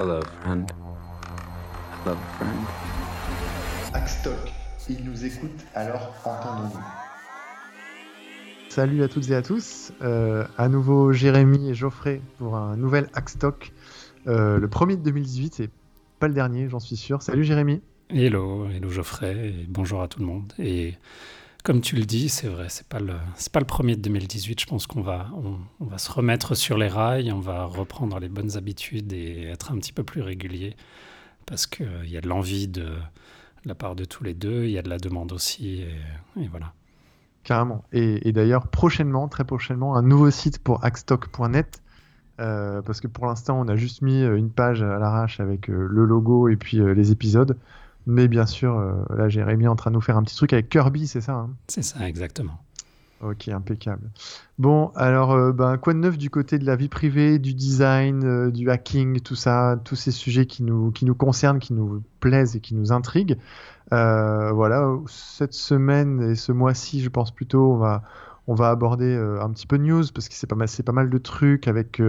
[0.00, 0.72] Hello, friend.
[2.06, 2.66] Hello, friend.
[3.92, 4.38] Axtoc,
[4.88, 6.80] il nous écoute, alors entendons-nous.
[8.70, 9.92] Salut à toutes et à tous.
[10.00, 13.74] Euh, à nouveau Jérémy et Geoffrey pour un nouvel Axtoc.
[14.28, 15.68] Euh, le premier de 2018 et
[16.18, 17.20] pas le dernier, j'en suis sûr.
[17.20, 17.82] Salut Jérémy.
[18.08, 20.54] Hello, hello Geoffrey, et bonjour à tout le monde.
[20.58, 20.94] Et
[21.62, 23.14] comme tu le dis, c'est vrai, c'est pas le
[23.52, 24.60] pas le premier de 2018.
[24.60, 25.28] Je pense qu'on va
[25.80, 29.72] on, va se remettre sur les rails, on va reprendre les bonnes habitudes et être
[29.72, 30.76] un petit peu plus régulier
[31.46, 32.92] parce que il y a de l'envie de,
[33.64, 35.82] la part de tous les deux, il y a de la demande aussi
[36.36, 36.72] et, voilà.
[37.44, 37.84] Carrément.
[37.92, 41.82] Et, d'ailleurs, prochainement, très prochainement, un nouveau site pour axstock.net.
[42.40, 45.68] Euh, parce que pour l'instant, on a juste mis euh, une page à l'arrache avec
[45.68, 47.58] euh, le logo et puis euh, les épisodes.
[48.06, 50.52] Mais bien sûr, euh, là, Jérémy est en train de nous faire un petit truc
[50.52, 52.58] avec Kirby, c'est ça hein C'est ça exactement.
[53.20, 54.10] Ok, impeccable.
[54.58, 58.24] Bon, alors, euh, ben, quoi de neuf du côté de la vie privée, du design,
[58.24, 62.02] euh, du hacking, tout ça, tous ces sujets qui nous, qui nous concernent, qui nous
[62.18, 63.38] plaisent et qui nous intriguent.
[63.92, 68.02] Voilà, cette semaine et ce mois-ci, je pense plutôt, on va,
[68.48, 71.10] on va aborder un petit peu de news parce que c'est pas mal, pas mal
[71.10, 72.02] de trucs avec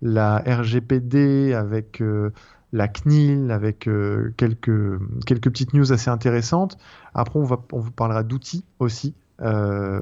[0.00, 2.00] la RGPD, avec
[2.74, 6.76] la CNIL, avec euh, quelques, quelques petites news assez intéressantes.
[7.14, 9.14] Après, on, va, on vous parlera d'outils aussi.
[9.42, 10.00] Euh,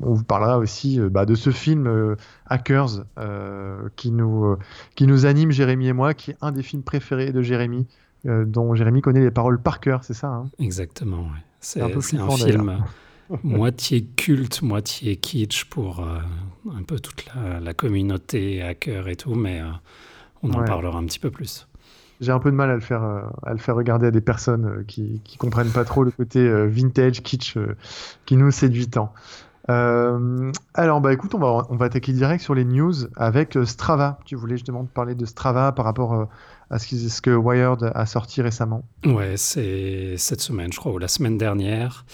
[0.00, 3.04] on vous parlera aussi euh, bah, de ce film Hackers
[3.96, 4.56] qui, nous,
[4.94, 7.86] qui nous anime, Jérémy et moi, qui est un des films préférés de Jérémy,
[8.24, 10.50] dont Jérémy connaît les paroles par cœur, c'est ça hein?
[10.58, 11.22] Exactement.
[11.22, 11.42] ouais.
[11.60, 12.82] C'est Un film
[13.42, 16.18] moitié culte, moitié kitsch pour euh,
[16.74, 19.66] un peu toute la, la communauté hacker et tout, mais euh,
[20.42, 20.64] on en Ouais.
[20.66, 21.66] parlera un petit peu plus.
[22.20, 24.20] J'ai un peu de mal à le faire, euh, à le faire regarder à des
[24.20, 27.56] personnes euh, qui, qui comprennent pas trop le côté euh, vintage, kitsch,
[28.26, 29.12] qui nous séduit tant.
[29.68, 34.18] Alors, bah écoute, on va, on va attaquer direct sur les news avec Strava.
[34.24, 36.26] Tu voulais justement te parler de Strava par rapport
[36.70, 38.82] à ce, que Wired a sorti récemment.
[39.04, 42.06] Ouais, c'est cette semaine, je crois, ou la semaine dernière.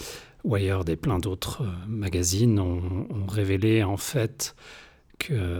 [0.43, 4.53] Wired et plein d'autres magazines ont révélé en fait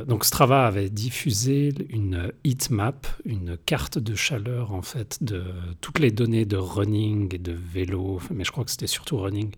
[0.08, 5.44] donc Strava avait diffusé une heatmap, une carte de chaleur en fait de
[5.82, 9.52] toutes les données de running et de vélo, mais je crois que c'était surtout running,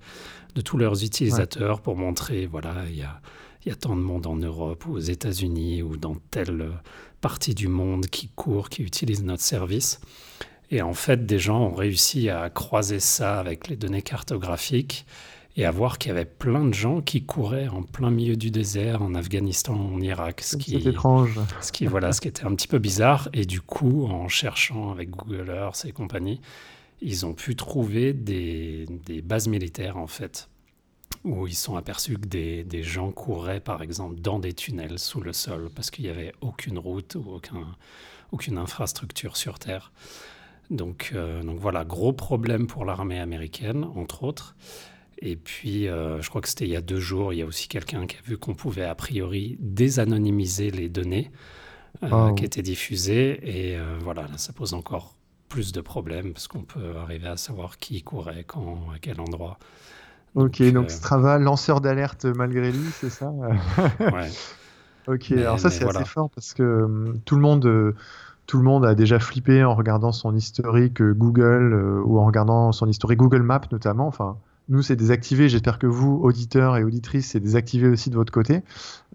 [0.56, 3.22] de tous leurs utilisateurs pour montrer voilà il y a
[3.68, 6.70] y a tant de monde en Europe ou aux États-Unis ou dans telle
[7.22, 10.00] partie du monde qui court, qui utilise notre service.
[10.70, 15.06] Et en fait, des gens ont réussi à croiser ça avec les données cartographiques
[15.58, 18.52] et à voir qu'il y avait plein de gens qui couraient en plein milieu du
[18.52, 21.40] désert, en Afghanistan, en Irak, ce qui, étrange.
[21.62, 23.28] ce qui, voilà, ce qui était un petit peu bizarre.
[23.34, 26.42] Et du coup, en cherchant avec Google Earth et compagnie,
[27.02, 30.48] ils ont pu trouver des, des bases militaires, en fait,
[31.24, 35.22] où ils sont aperçus que des, des gens couraient, par exemple, dans des tunnels sous
[35.22, 37.66] le sol, parce qu'il n'y avait aucune route ou aucun,
[38.32, 39.92] aucune infrastructure sur Terre.
[40.70, 44.56] Donc, euh, donc voilà, gros problème pour l'armée américaine, entre autres.
[45.20, 47.46] Et puis, euh, je crois que c'était il y a deux jours, il y a
[47.46, 51.32] aussi quelqu'un qui a vu qu'on pouvait a priori désanonymiser les données
[52.04, 52.34] euh, Oh.
[52.36, 53.40] qui étaient diffusées.
[53.44, 55.16] Et euh, voilà, là, ça pose encore
[55.50, 59.60] plus de problèmes parce qu'on peut arriver à savoir qui courait, quand, à quel endroit.
[60.36, 63.32] Ok, Donc, donc Strava, lanceur d'alerte malgré lui, c'est ça?
[64.12, 64.38] Ouais.
[65.08, 66.02] Ok, Mais- alors ça c'est voilà.
[66.02, 67.96] assez fort parce que hum, tout le monde,
[68.46, 72.72] tout le monde a déjà flippé en regardant son historique Google euh, ou en regardant
[72.74, 74.08] son historique Google Maps notamment.
[74.08, 74.38] Enfin,
[74.70, 75.50] nous c'est désactivé.
[75.50, 78.64] J'espère que vous, auditeurs et auditrices, c'est désactivé aussi de votre côté.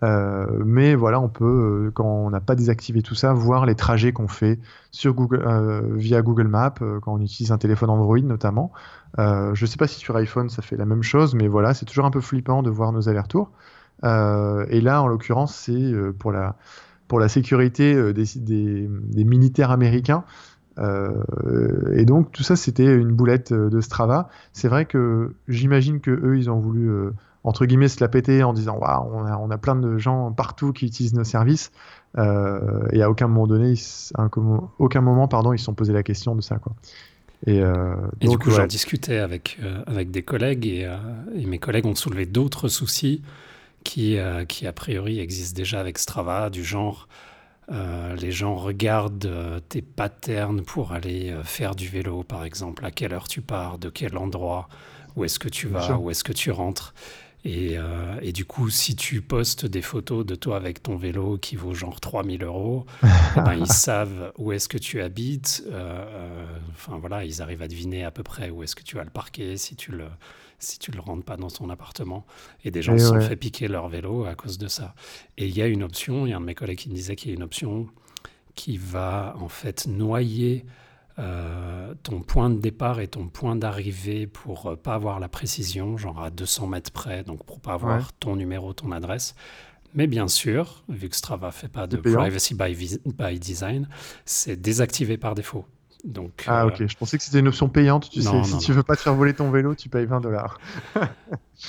[0.02, 1.44] Euh, mais voilà, on peut,
[1.86, 4.58] euh, quand on n'a pas désactivé tout ça, voir les trajets qu'on fait
[4.90, 8.72] sur Google, euh, via Google Maps euh, quand on utilise un téléphone Android notamment.
[9.18, 11.84] Euh, je sais pas si sur iPhone ça fait la même chose, mais voilà, c'est
[11.86, 13.50] toujours un peu flippant de voir nos allers-retours.
[14.04, 16.56] Euh, et là, en l'occurrence, c'est pour la,
[17.06, 20.24] pour la sécurité des, des, des militaires américains.
[20.78, 24.28] Euh, et donc, tout ça, c'était une boulette euh, de Strava.
[24.52, 27.10] C'est vrai que j'imagine que eux, ils ont voulu, euh,
[27.44, 30.32] entre guillemets, se la péter en disant Waouh, on a, on a plein de gens
[30.32, 31.72] partout qui utilisent nos services.
[32.18, 34.28] Euh, et à aucun moment donné, ils, à
[34.78, 36.56] aucun moment, pardon, ils se sont posé la question de ça.
[36.56, 36.72] Quoi.
[37.46, 37.80] Et, Et donc,
[38.20, 38.56] du coup, ouais.
[38.56, 40.88] j'en discutais avec, avec des collègues et,
[41.34, 43.22] et mes collègues ont soulevé d'autres soucis
[43.82, 44.16] qui,
[44.46, 47.08] qui, a priori, existent déjà avec Strava, du genre
[47.72, 52.84] euh, les gens regardent euh, tes patterns pour aller euh, faire du vélo, par exemple,
[52.84, 54.68] à quelle heure tu pars, de quel endroit,
[55.16, 56.94] où est-ce que tu vas, où est-ce que tu rentres.
[57.44, 57.76] Et,
[58.22, 61.74] et du coup, si tu postes des photos de toi avec ton vélo qui vaut
[61.74, 65.64] genre 3000 euros, eh ben, ils savent où est-ce que tu habites.
[66.72, 69.10] Enfin voilà, ils arrivent à deviner à peu près où est-ce que tu vas le
[69.10, 70.06] parquer si tu le
[70.62, 72.24] si tu le rentres pas dans ton appartement.
[72.64, 73.28] Et des gens Et se sont ouais.
[73.28, 74.94] fait piquer leur vélo à cause de ça.
[75.36, 76.94] Et il y a une option, il y a un de mes collègues qui me
[76.94, 77.88] disait qu'il y a une option
[78.54, 80.64] qui va en fait noyer
[81.18, 85.96] euh, ton point de départ et ton point d'arrivée pour euh, pas avoir la précision,
[85.98, 88.04] genre à 200 mètres près, donc pour pas avoir Ouais.
[88.20, 89.34] ton numéro, ton adresse.
[89.94, 93.88] Mais bien sûr, vu que Strava fait pas de privacy by design,
[94.24, 95.66] c'est désactivé par défaut.
[96.04, 98.54] Donc, Ah euh, ok, je pensais que c'était une option payante, tu non, sais, si
[98.54, 100.58] non, tu veux pas te faire voler ton vélo, tu payes 20 dollars.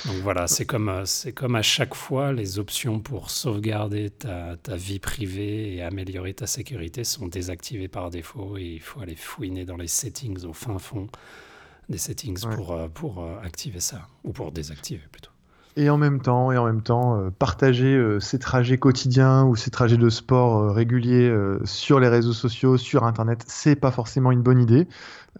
[0.06, 4.56] Donc voilà, c'est comme, euh, c'est comme à chaque fois, les options pour sauvegarder ta,
[4.56, 9.14] ta vie privée et améliorer ta sécurité sont désactivées par défaut et il faut aller
[9.16, 11.06] fouiner dans les settings au fin fond
[11.88, 12.56] des settings Ouais.
[12.56, 15.30] pour, euh, pour activer ça, ou pour désactiver plutôt.
[15.76, 19.56] Et en même temps, et en même temps, euh, partager euh, ses trajets quotidiens ou
[19.56, 23.90] ses trajets de sport euh, réguliers euh, sur les réseaux sociaux, sur Internet, c'est pas
[23.90, 24.86] forcément une bonne idée.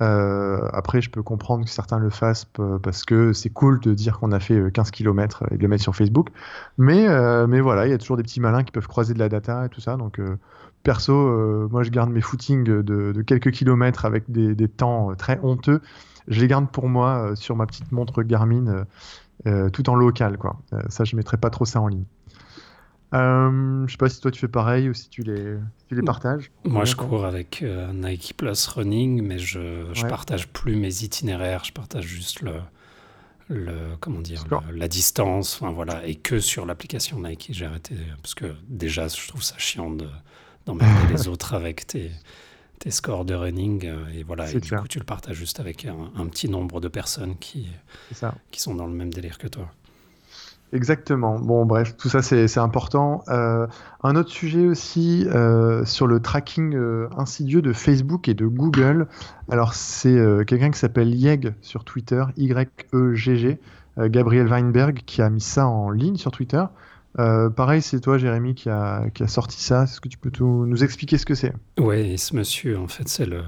[0.00, 2.46] Après, je peux comprendre que certains le fassent
[2.82, 5.68] parce que c'est cool de dire qu'on a fait euh, 15 km et de le
[5.68, 6.30] mettre sur Facebook.
[6.78, 7.06] Mais,
[7.46, 9.66] mais voilà, il y a toujours des petits malins qui peuvent croiser de la data
[9.66, 9.96] et tout ça.
[9.96, 10.20] Donc,
[10.82, 15.80] perso, moi, je garde mes footings de, quelques kilomètres avec des, temps très honteux.
[16.26, 18.86] Je les garde pour moi sur ma petite montre Garmin.
[19.46, 20.60] Euh, tout en local, quoi.
[20.72, 22.04] Euh, ça, je mettrai pas trop ça en ligne.
[23.14, 25.94] Euh, je sais pas si toi tu fais pareil ou si tu les, si tu
[25.94, 26.50] les partages.
[26.64, 30.08] Moi, je cours avec euh, Nike Plus Running, mais je, je Ouais.
[30.08, 32.54] partage plus mes itinéraires, je partage juste le,
[33.48, 37.50] le comment dire, le- la distance, enfin voilà, et que sur l'application Nike.
[37.52, 40.08] J'ai arrêté parce que déjà, je trouve ça chiant de
[40.66, 42.10] d'emmerder les autres avec tes,
[42.84, 44.82] tes scores de running, euh, et voilà, et du clair.
[44.82, 47.66] coup, tu le partages juste avec un, un petit nombre de personnes qui,
[48.12, 48.34] ça.
[48.50, 49.70] qui sont dans le même délire que toi.
[50.74, 51.38] Exactement.
[51.38, 53.22] Bon, bref, tout ça c'est important.
[53.28, 53.66] Euh,
[54.02, 59.06] un autre sujet aussi euh, sur le tracking euh, insidieux de Facebook et de Google.
[59.50, 63.60] Alors, c'est quelqu'un qui s'appelle Yeg sur Twitter, Y-E-G-G,
[63.98, 66.64] euh, Gabriel Weinberg, qui a mis ça en ligne sur Twitter.
[67.18, 69.84] Euh, pareil, c'est toi, Jérémy, qui a, qui a sorti ça.
[69.84, 71.52] Est-ce que tu peux tout- nous expliquer ce que c'est?
[71.92, 73.42] Et ce monsieur, en fait, c'est le,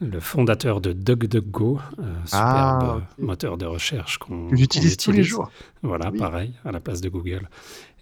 [0.00, 5.10] le fondateur de DuckDuckGo, euh, superbe Ah, moteur de recherche qu'on Que j'utilise qu'on tous
[5.10, 5.30] les utilise.
[5.30, 5.50] jours.
[5.82, 6.18] Voilà, Oui.
[6.18, 7.48] pareil, à la place de Google.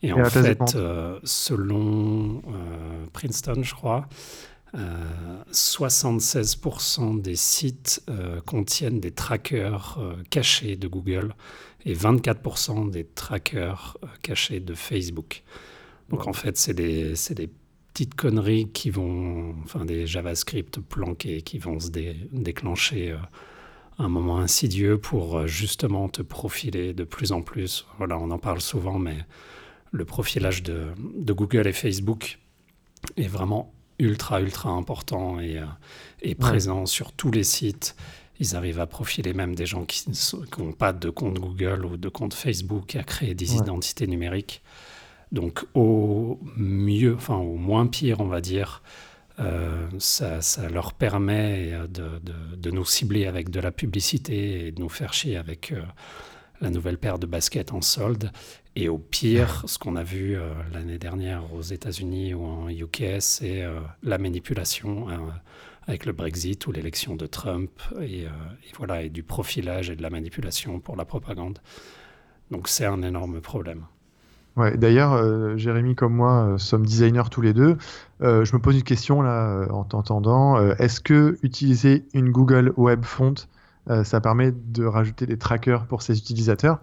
[0.03, 4.07] Et, en fait, euh, selon euh, Princeton, je crois,
[4.77, 8.03] euh, 76% des sites
[8.45, 9.99] contiennent des trackers
[10.31, 11.35] cachés de Google
[11.87, 15.43] et 24% des trackers euh, cachés de Facebook.
[16.11, 17.49] Donc en fait, c'est des, des
[17.95, 23.17] petites conneries qui vont, enfin des JavaScript planqués qui vont se dé- déclencher euh,
[23.99, 27.87] à un moment insidieux pour euh, justement te profiler de plus en plus.
[27.99, 29.17] Voilà, on en parle souvent, mais
[29.93, 32.39] le profilage de, de Google et Facebook
[33.17, 35.65] est vraiment ultra, ultra important et, euh,
[36.21, 37.97] et présent sur tous les sites.
[38.41, 40.05] Ils arrivent à profiler même des gens qui
[40.59, 43.59] n'ont pas de compte Google ou de compte Facebook et à créer des Ouais.
[43.59, 44.63] identités numériques.
[45.33, 48.83] Donc au mieux, enfin au moins pire, on va dire,
[49.39, 54.67] euh, ça, ça leur permet euh, de, de- de nous cibler avec de la publicité
[54.69, 55.83] et de nous faire chier avec euh,
[56.61, 58.31] la nouvelle paire de baskets en solde.
[58.77, 63.17] Et au pire, ce qu'on a vu euh, l'année dernière aux États-Unis ou en UK,
[63.21, 63.65] c'est
[64.03, 65.17] la manipulation euh,
[65.87, 68.31] avec le Brexit ou l'élection de Trump et, euh,
[68.65, 71.61] et voilà et du profilage et de la manipulation pour la propagande.
[72.51, 73.85] Donc c'est un énorme problème.
[74.57, 77.77] Ouais, d'ailleurs, euh, Jérémy comme moi euh, sommes designers tous les deux.
[78.21, 80.59] Je me pose une question là en t'entendant.
[80.79, 83.35] Est-ce que utiliser une Google Web Font,
[84.05, 86.81] ça permet de rajouter des trackers pour ses utilisateurs?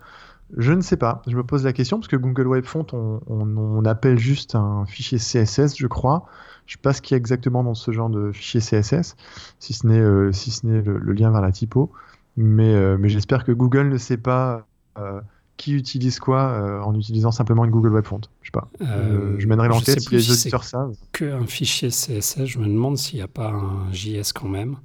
[0.55, 1.23] Je ne sais pas.
[1.27, 4.53] Je me pose la question parce que Google Web Font, on, on- on appelle juste
[4.53, 6.25] un fichier CSS, je crois.
[6.65, 9.15] Je ne sais pas ce qu'il y a exactement dans ce genre de fichier CSS,
[9.59, 11.91] si ce n'est euh, si ce n'est le, le lien vers la typo.
[12.37, 14.65] Mais, euh, mais j'espère que Google ne sait pas.
[14.97, 15.21] euh,
[15.55, 18.69] qui utilise quoi euh, en utilisant simplement une Google Web Font Je sais pas.
[18.81, 20.95] Euh, je mènerai l'enquête si les auditeurs savent.
[21.11, 24.77] qu'un fichier CSS, je me demande s'il n'y a pas un JS quand même.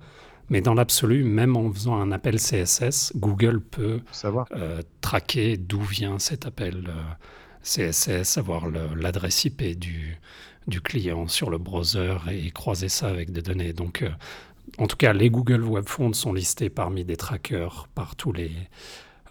[0.50, 4.46] Mais dans l'absolu, même en faisant un appel CSS, Google peut Savoir.
[4.54, 6.84] euh, traquer d'où vient cet appel
[7.62, 10.18] CSS, avoir l'adresse IP du,
[10.68, 13.72] du client sur le browser et croiser ça avec des données.
[13.72, 14.10] Donc, euh,
[14.76, 18.52] en tout cas, les Google Web Fonts sont listés parmi des trackers par tous les,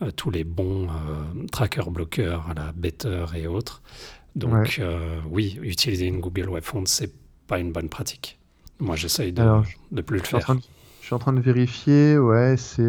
[0.02, 3.82] euh, tous les bons euh, trackers bloqueurs à la Better et autres.
[4.36, 4.86] Donc, Ouais.
[5.30, 7.14] oui, utiliser une Google Web Font, c'est
[7.48, 8.38] pas une bonne pratique.
[8.80, 9.44] Moi, j'essaye de
[9.92, 10.54] ne plus le faire.
[10.54, 10.60] de,
[11.02, 12.18] je suis en train de vérifier.
[12.20, 12.88] Ouais, c'est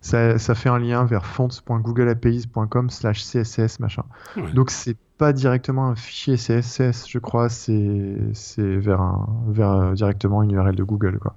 [0.00, 4.04] ça, ça fait un lien vers fonts.googleapis.com slash css machin.
[4.36, 4.52] Ouais.
[4.52, 7.48] Donc c'est pas directement un fichier CSS, je crois.
[7.48, 8.22] C'est
[8.58, 11.34] vers un vers euh, directement une URL de Google quoi.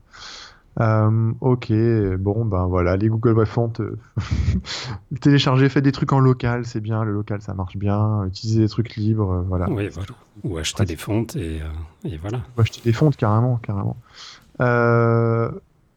[0.80, 1.74] Euh, ok,
[2.18, 3.98] bon, ben voilà, les Google Web Fonts, euh,
[5.20, 8.70] téléchargez, faites des trucs en local, c'est bien, le local ça marche bien, utilisez des
[8.70, 9.70] trucs libres, euh, voilà.
[9.70, 10.08] Oui, voilà.
[10.46, 11.60] Ou acheter des fontes et,
[12.06, 12.42] et voilà.
[12.58, 13.98] Ou acheter des fontes, carrément, carrément.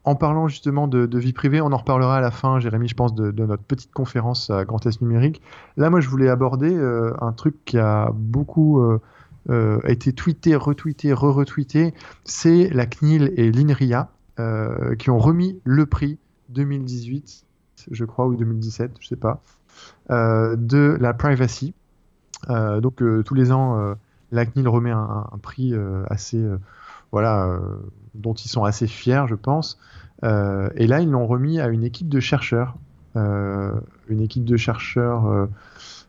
[0.04, 3.14] En parlant justement de, vie privée, on en reparlera à la fin, Jérémy, je pense,
[3.14, 5.40] de, notre petite conférence à Grand Est Numérique.
[5.78, 9.00] Là, moi, je voulais aborder euh, un truc qui a beaucoup euh,
[9.48, 11.94] euh, été tweeté, retweeté, re-retweeté,
[12.24, 14.10] c'est la CNIL et l'INRIA
[14.98, 16.18] qui ont remis le prix
[16.48, 17.44] 2018,
[17.92, 19.40] je crois, ou 2017, je sais pas,
[20.10, 21.72] de la privacy.
[22.48, 23.94] Donc tous les ans,
[24.32, 25.72] la CNIL remet un, un prix
[26.10, 26.44] assez,
[27.12, 27.60] voilà,
[28.14, 29.78] dont ils sont assez fiers, je pense.
[30.22, 32.76] Euh, et là, ils l'ont remis à une équipe de chercheurs,
[33.16, 33.72] Euh,
[34.08, 35.26] une équipe de chercheurs.
[35.26, 35.46] euh,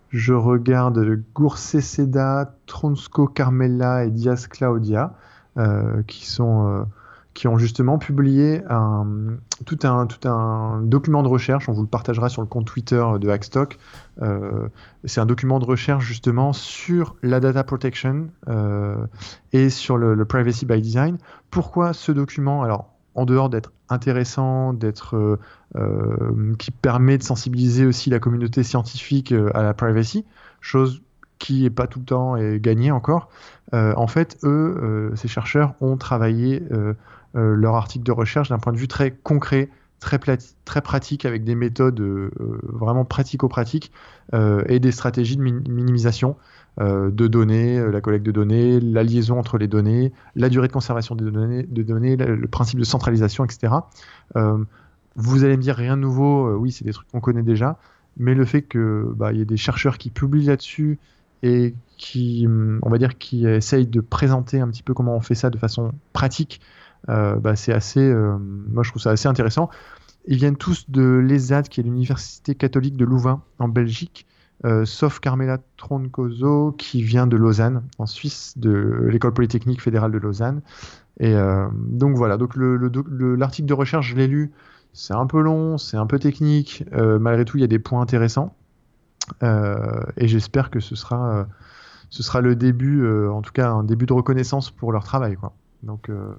[0.09, 0.97] je regarde
[1.35, 5.13] Gurceseda, Tronsko Carmela et Diaz Claudia,
[6.07, 6.85] qui sont
[7.36, 8.62] qui ont justement publié
[9.65, 11.68] tout, un, tout un document de recherche.
[11.68, 13.77] On vous le partagera sur le compte Twitter de Hackstock.
[14.22, 14.70] Euh,
[15.04, 18.96] c'est un document de recherche justement sur la data protection euh,
[19.51, 21.18] et sur le, privacy by design.
[21.51, 22.63] Pourquoi ce document?
[22.63, 25.38] Alors, en dehors d'être intéressant, d'être
[25.75, 30.24] euh, qui permet de sensibiliser aussi la communauté scientifique à la privacy,
[30.62, 31.01] chose
[31.38, 33.27] qui est pas tout le temps gagnée encore.
[33.74, 36.63] En fait, eux, ces chercheurs ont travaillé
[37.36, 40.20] leur article de recherche d'un point de vue très concret, très,
[40.65, 43.92] très pratique, avec des méthodes euh, euh, vraiment pratico-pratiques
[44.34, 46.36] euh, et des stratégies de min- minimisation
[46.80, 50.68] euh, de données, euh, la collecte de données, la liaison entre les données, la durée
[50.68, 53.74] de conservation des données, de données le, principe de centralisation, etc.
[54.36, 54.58] Euh,
[55.15, 57.80] vous allez me dire rien de nouveau, euh, oui, c'est des trucs qu'on connaît déjà,
[58.18, 61.00] mais le fait que bah, y ait des chercheurs qui publient là-dessus
[61.44, 65.22] et qui, hum, on va dire, qui essayent de présenter un petit peu comment on
[65.22, 69.27] fait ça de façon pratique, euh, bah, c'est assez, euh, moi je trouve ça assez
[69.27, 69.69] intéressant.
[70.27, 74.25] Ils viennent tous de l'ESAD, qui est l'université catholique de Louvain en Belgique,
[74.65, 80.17] euh, sauf Carmela Troncoso qui vient de Lausanne, en Suisse, de l'école polytechnique fédérale de
[80.17, 80.62] Lausanne.
[81.19, 84.51] Et euh, donc voilà, donc l'article de recherche, je l'ai lu,
[84.93, 87.79] c'est un peu long, c'est un peu technique, euh, malgré tout, il y a des
[87.79, 88.55] points intéressants.
[89.43, 91.43] Euh, et j'espère que ce sera, euh,
[92.09, 95.38] ce sera le début, euh, en tout cas un début de reconnaissance pour leur travail.
[95.83, 96.33] Donc, euh,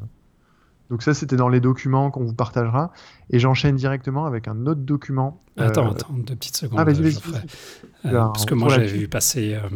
[0.90, 2.92] donc ça, c'était dans les documents qu'on vous partagera.
[3.30, 5.42] Et j'enchaîne directement avec un autre document.
[5.58, 6.78] euh, Attends, attends, deux petites secondes.
[6.80, 7.16] Ah, vas-y, vas-y.
[8.04, 9.68] Euh, parce que on moi, j'avais vu passer, euh,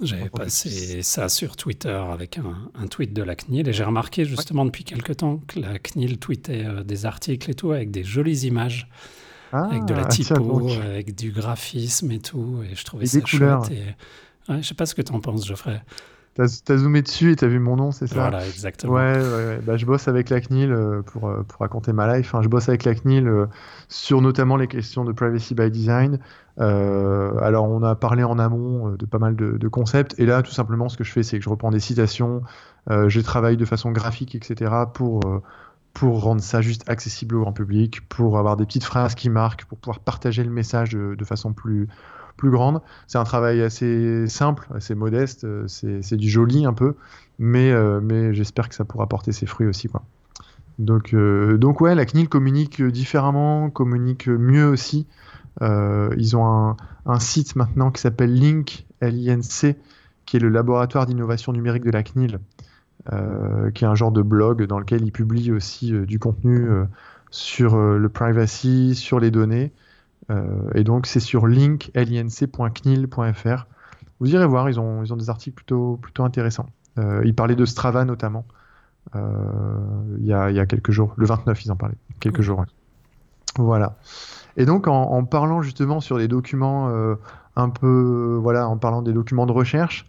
[0.00, 4.24] j'avais passé ça sur Twitter avec un, un tweet de la CNIL et j'ai remarqué
[4.24, 8.46] justement depuis quelque temps que la CNIL tweetait des articles et tout avec des jolies
[8.46, 8.88] images,
[9.52, 12.62] Ah, avec de la tiens, typo, avec du graphisme et tout.
[12.70, 13.64] Et je trouvais Et ça des couleurs.
[13.66, 13.78] chouette.
[14.48, 14.52] Et...
[14.52, 15.82] Ouais, je sais pas ce que tu en penses, Geoffrey.
[16.36, 18.14] T'as zoomé dessus et t'as vu mon nom, c'est ça?
[18.14, 18.92] Voilà, exactement.
[18.92, 19.60] Ouais, ouais, ouais.
[19.64, 22.26] Bah, je bosse avec la CNIL euh, pour, euh, pour raconter ma life.
[22.28, 23.46] Enfin, je bosse avec la CNIL euh,
[23.88, 26.18] sur notamment les questions de privacy by design.
[26.60, 30.14] Euh, alors, on a parlé en amont de pas mal de, de concepts.
[30.18, 32.42] Et là, tout simplement, ce que je fais, c'est que je reprends des citations,
[32.90, 34.72] euh, je travaille de façon graphique, etc.
[34.92, 35.42] pour, euh,
[35.94, 39.64] pour rendre ça juste accessible au grand public, pour avoir des petites phrases qui marquent,
[39.64, 41.88] pour pouvoir partager le message de, de façon plus,
[42.36, 42.80] plus grande.
[43.06, 46.94] C'est un travail assez simple, assez modeste, euh, c'est du joli un peu,
[47.38, 49.88] mais, euh, mais j'espère que ça pourra porter ses fruits aussi.
[49.88, 50.02] Quoi.
[50.78, 55.06] Donc, euh, donc ouais, la CNIL communique différemment, communique mieux aussi.
[55.62, 56.76] Ils ont
[57.06, 59.76] un, site maintenant qui s'appelle Link, L-I-N-C,
[60.26, 62.40] qui est le laboratoire d'innovation numérique de la CNIL,
[63.74, 66.68] qui est un genre de blog dans lequel ils publient aussi du contenu
[67.30, 69.72] sur le privacy, sur les données.
[70.30, 73.66] Euh, et donc c'est sur link, linc.knil.fr.
[74.18, 76.66] Vous irez voir, ils ont, ils ont des articles plutôt, plutôt intéressants.
[76.98, 78.46] Euh, ils parlaient de Strava notamment
[79.14, 79.20] euh,
[80.18, 81.14] il y, a, il y a quelques jours.
[81.16, 81.96] Le 29, ils en parlaient.
[82.20, 82.66] Quelques jours, ouais.
[83.56, 83.96] Voilà.
[84.56, 87.14] Et donc, en, en parlant justement sur des documents euh,
[87.54, 90.06] un peu, voilà, en parlant des documents de recherche,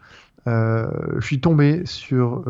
[0.48, 2.44] euh, je suis tombé sur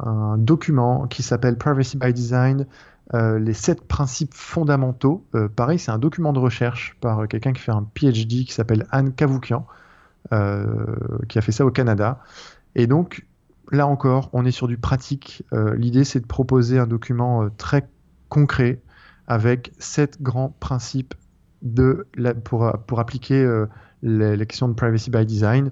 [0.00, 2.66] un document qui s'appelle Privacy by Design,
[3.14, 5.26] euh, les sept principes fondamentaux.
[5.34, 8.52] Euh, pareil, c'est un document de recherche par euh, quelqu'un qui fait un PhD qui
[8.52, 9.66] s'appelle Anne Cavoukian,
[11.28, 12.20] qui a fait ça au Canada.
[12.74, 13.26] Et donc,
[13.70, 15.44] là encore, on est sur du pratique.
[15.74, 17.86] L'idée, c'est de proposer un document très
[18.30, 18.80] concret
[19.26, 21.14] avec sept grands principes
[21.60, 22.06] de
[22.44, 23.44] pour, pour appliquer
[24.02, 25.70] les, les questions de privacy by design.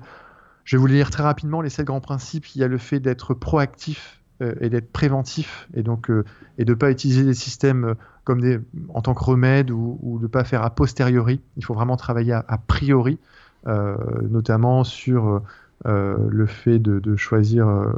[0.64, 1.62] Je vais vous lire très rapidement.
[1.62, 4.19] Les sept grands principes, il y a le fait d'être proactif
[4.60, 6.24] et d'être préventif, et donc euh,
[6.58, 7.94] et de pas utiliser des systèmes euh,
[8.24, 8.60] comme des,
[8.94, 11.40] en tant que remède ou, ou de pas faire a posteriori.
[11.56, 13.18] Il faut vraiment travailler a, priori,
[13.66, 13.96] euh,
[14.28, 15.42] notamment sur
[15.86, 17.90] euh, le fait de, choisir euh,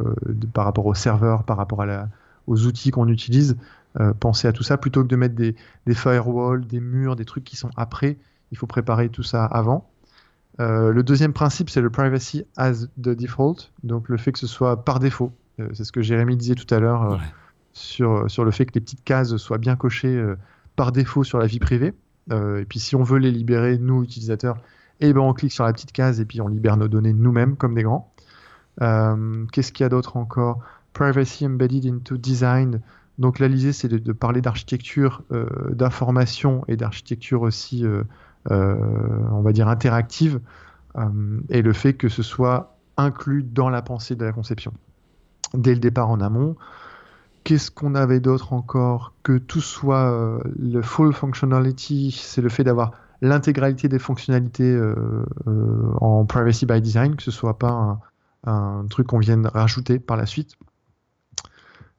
[0.53, 2.09] par rapport au serveur, par rapport à la,
[2.47, 3.57] aux outils qu'on utilise,
[4.21, 7.45] penser à tout ça plutôt que de mettre des, des firewalls, des murs, des trucs
[7.45, 8.17] qui sont après.
[8.51, 9.87] Il faut préparer tout ça avant.
[10.59, 14.83] le deuxième principe, c'est le privacy as the default, donc le fait que ce soit
[14.83, 15.31] par défaut.
[15.59, 17.21] C'est ce que Jérémy disait tout à l'heure
[17.73, 20.23] sur, sur le fait que les petites cases soient bien cochées
[20.77, 21.93] par défaut sur la vie privée.
[22.31, 24.57] et puis si on veut les libérer, nous, utilisateurs,
[25.03, 27.57] et ben on clique sur la petite case et puis on libère nos données nous-mêmes
[27.57, 28.13] comme des grands.
[28.81, 30.61] Euh, qu'est-ce qu'il y a d'autre encore?
[30.93, 32.81] Privacy embedded into design.
[33.19, 38.05] Donc là, l'idée, c'est de, parler d'architecture euh, d'information et d'architecture aussi, euh,
[38.49, 40.41] on va dire, interactive,
[41.49, 44.75] et le fait que ce soit inclus dans la pensée de la conception.
[45.55, 46.57] Dès le départ en amont,
[47.45, 52.93] Qu'est-ce qu'on avait d'autre encore Que tout soit le full functionality, c'est le fait d'avoir
[53.23, 58.01] l'intégralité des fonctionnalités euh, euh, en privacy by design, que ce soit pas
[58.45, 60.57] un, truc qu'on vienne rajouter par la suite.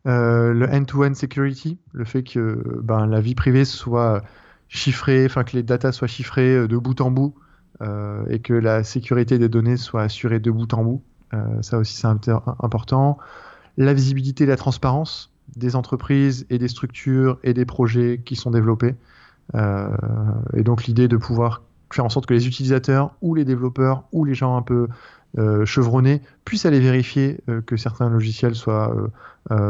[0.05, 4.21] Euh, le end-to-end security, le fait que ben, la vie privée soit
[4.67, 7.33] chiffrée, enfin que les datas soient chiffrées de bout en bout
[8.29, 11.03] et que la sécurité des données soit assurée de bout en bout.
[11.61, 13.17] Ça aussi c'est important.
[13.77, 18.51] La visibilité et la transparence des entreprises et des structures et des projets qui sont
[18.51, 18.95] développés.
[19.55, 19.89] Euh,
[20.55, 21.61] et donc l'idée de pouvoir
[21.91, 24.87] faire en sorte que les utilisateurs ou les développeurs ou les gens un peu
[25.37, 28.95] euh, chevronnés puissent aller vérifier euh, que certains logiciels soient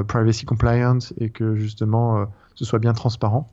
[0.08, 3.52] privacy compliant et que justement ce soit bien transparent.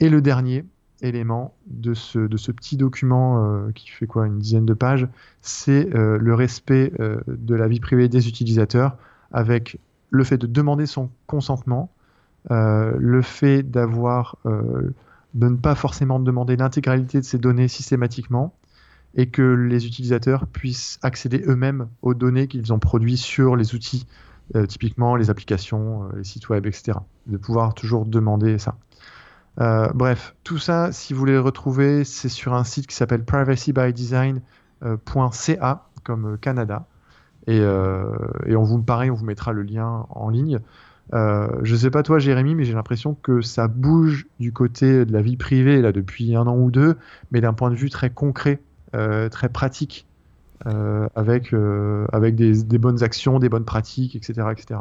[0.00, 0.64] Et le dernier
[1.04, 5.08] élément de ce, de ce petit document qui fait quoi une dizaine de pages,
[5.40, 6.92] c'est le respect
[7.26, 8.96] de la vie privée des utilisateurs
[9.32, 9.78] avec
[10.10, 11.92] le fait de demander son consentement,
[12.50, 14.38] le fait d'avoir
[15.34, 18.54] de ne pas forcément demander l'intégralité de ces données systématiquement
[19.16, 24.06] et que les utilisateurs puissent accéder eux-mêmes aux données qu'ils ont produites sur les outils,
[24.56, 26.98] euh, typiquement les applications, euh, les sites web, etc.
[27.26, 28.76] De pouvoir toujours demander ça.
[29.60, 33.24] Euh, bref, tout ça, si vous voulez le retrouver, c'est sur un site qui s'appelle
[33.24, 36.86] privacybydesign.ca comme Canada.
[37.46, 40.60] Et, on vous pareil, on vous mettra le lien en ligne.
[41.12, 45.12] Euh, je sais pas toi, Jérémy, mais j'ai l'impression que ça bouge du côté de
[45.12, 46.96] la vie privée là depuis un an ou deux,
[47.30, 48.60] mais d'un point de vue très concret,
[48.94, 50.06] euh, très pratique,
[50.66, 51.54] euh, avec
[52.12, 54.80] avec des, bonnes actions, des bonnes pratiques, etc., etc.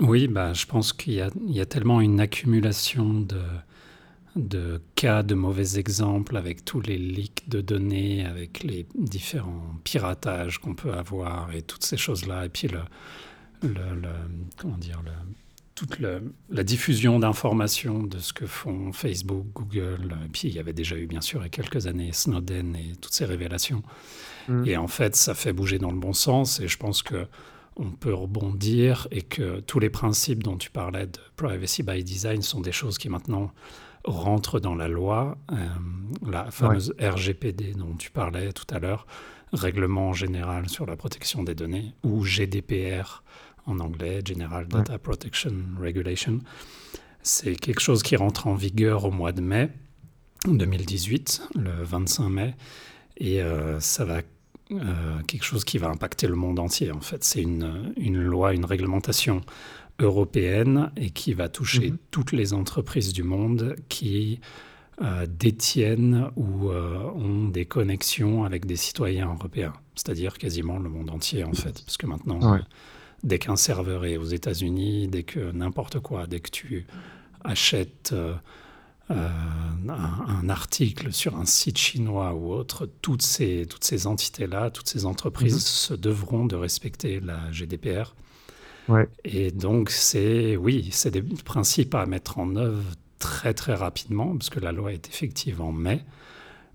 [0.00, 3.36] Oui, bah, je pense qu'il y, a tellement une accumulation de,
[4.36, 10.58] de cas de mauvais exemples avec tous les leaks de données, avec les différents piratages
[10.58, 12.80] qu'on peut avoir et toutes ces choses-là, et puis le,
[13.62, 14.08] le,
[14.56, 15.12] comment dire, le,
[15.74, 20.74] toute la diffusion d'informations de ce que font Facebook, Google, et puis il y avait
[20.74, 23.82] déjà eu bien sûr il y a quelques années Snowden et toutes ces révélations.
[24.48, 24.66] Mm.
[24.66, 27.26] Et en fait, ça fait bouger dans le bon sens et je pense que
[27.76, 32.42] on peut rebondir et que tous les principes dont tu parlais de privacy by design
[32.42, 33.52] sont des choses qui maintenant
[34.04, 35.56] rentrent dans la loi, euh,
[36.26, 39.06] la fameuse RGPD dont tu parlais tout à l'heure,
[39.52, 43.22] règlement général sur la protection des données, ou GDPR
[43.66, 46.38] en anglais, General Data Protection Regulation.
[47.22, 49.70] C'est quelque chose qui rentre en vigueur au mois de mai
[50.46, 52.54] 2018, le 25 mai,
[53.18, 54.22] et euh, ça va
[54.72, 56.92] euh, quelque chose qui va impacter le monde entier.
[56.92, 59.40] En fait, c'est une, une, loi, une réglementation
[60.00, 61.98] européenne et qui va toucher mhm.
[62.10, 64.40] toutes les entreprises du monde qui
[65.02, 71.44] euh, détiennent ou ont des connexions avec des citoyens européens, c'est-à-dire quasiment le monde entier
[71.44, 72.58] en fait, parce que maintenant
[73.22, 76.86] dès qu'un serveur est aux États-Unis, dès que n'importe quoi, dès que tu
[77.44, 78.34] achètes euh,
[79.10, 79.28] euh,
[79.88, 85.04] un, article sur un site chinois ou autre, toutes ces, toutes ces entités-là, toutes ces
[85.04, 85.60] entreprises mhm.
[85.60, 88.14] se devront de respecter la GDPR.
[89.24, 92.82] Et donc, c'est oui, c'est des principes à mettre en œuvre
[93.18, 96.04] très très rapidement, parce que la loi est effective en mai.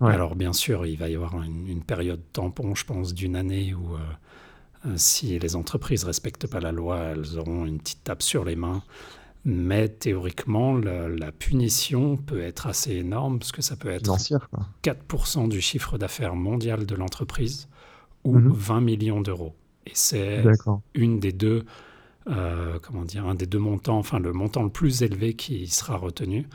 [0.00, 3.94] Alors, bien sûr, il va y avoir une, période tampon, je pense, d'une année où
[3.94, 3.98] euh,
[4.86, 8.44] euh, si les entreprises ne respectent pas la loi, elles auront une petite tape sur
[8.44, 8.82] les mains.
[9.46, 14.10] Mais théoriquement, la, punition peut être assez énorme, parce que ça peut être
[14.82, 17.68] 4% du chiffre d'affaires mondial de l'entreprise
[18.24, 18.84] ou 20 mhm.
[18.84, 19.54] millions d'euros.
[19.86, 20.42] Et c'est
[20.94, 21.64] une des deux,
[22.28, 25.96] euh, comment dire, un des deux montants, enfin le montant le plus élevé qui sera
[25.96, 26.46] retenu.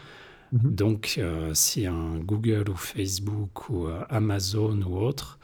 [0.51, 0.75] Mhm.
[0.75, 5.39] Donc, euh, si un Google ou Facebook ou Amazon ou autre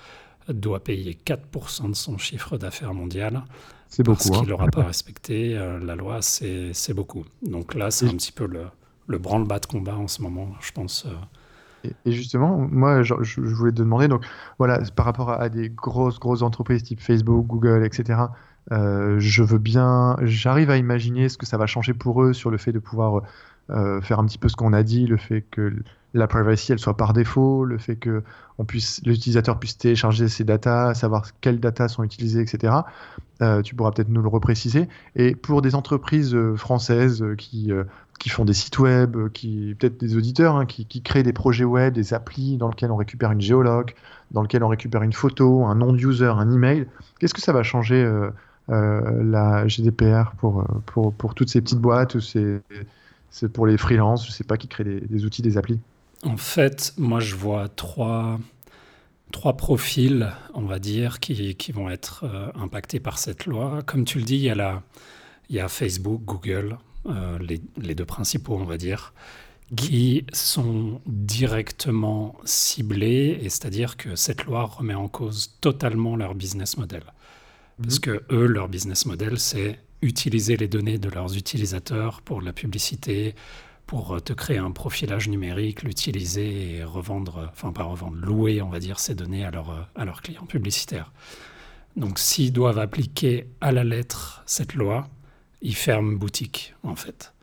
[0.53, 3.43] doit payer 4% de son chiffre d'affaires mondial.
[3.89, 4.03] C'est.
[4.03, 4.69] Parce qu'il n'aura hein.
[4.69, 7.25] pas respecté euh, la loi, c'est beaucoup.
[7.41, 8.65] Donc là, c'est un petit peu le,
[9.07, 11.05] le branle-bas de combat en ce moment, je pense.
[11.05, 11.89] Euh.
[12.05, 14.25] Et, justement, moi, je, voulais te demander, donc
[14.57, 18.25] voilà, par rapport à, des grosses, grosses entreprises type Facebook, Google, etc., Euh,
[18.71, 22.57] je veux bien, j'arrive à imaginer ce que ça va changer pour eux sur le
[22.57, 23.23] fait de pouvoir
[23.69, 25.73] euh, faire un petit peu ce qu'on a dit, le fait que
[26.13, 28.23] la privacy elle soit par défaut, le fait que
[29.05, 32.73] l'utilisateur puisse télécharger ses datas, savoir quelles datas sont utilisées, etc.
[33.41, 34.87] Euh, tu pourras peut-être nous le repréciser.
[35.15, 37.71] Et pour des entreprises euh, françaises qui,
[38.19, 41.93] qui font des sites web, qui peut-être des auditeurs hein, qui, créent des projets web,
[41.93, 43.93] des applis dans lesquels on récupère une géologue,
[44.31, 46.87] dans lesquels on récupère une photo, un nom de user, un email,
[47.19, 48.09] qu'est-ce que ça va changer
[48.69, 52.59] la GDPR pour, pour, pour toutes ces petites boîtes ou ces
[53.29, 55.79] c'est pour les freelances, je sais pas, qui créent des, outils, des applis
[56.23, 58.39] En fait, moi, je vois trois,
[59.31, 63.81] trois profils, on va dire, qui, qui vont être euh, impactés par cette loi.
[63.85, 64.81] Comme tu le dis, il y a, la,
[65.49, 66.77] il y a Facebook, Google,
[67.07, 69.13] euh, les, les, deux principaux, on va dire,
[69.75, 76.77] qui sont directement ciblés, et c'est-à-dire que cette loi remet en cause totalement leur business
[76.77, 77.03] model.
[77.81, 78.01] Parce mhm.
[78.01, 83.35] que eux, leur business model, c'est utiliser les données de leurs utilisateurs pour la publicité,
[83.87, 88.69] pour euh, te créer un profilage numérique, l'utiliser et revendre, enfin pas revendre, louer, on
[88.69, 91.11] va dire, ces données à, leur, euh, à leurs clients publicitaires.
[91.95, 95.07] Donc s'ils doivent appliquer à la lettre cette loi,
[95.61, 97.33] ils ferment boutique, en fait.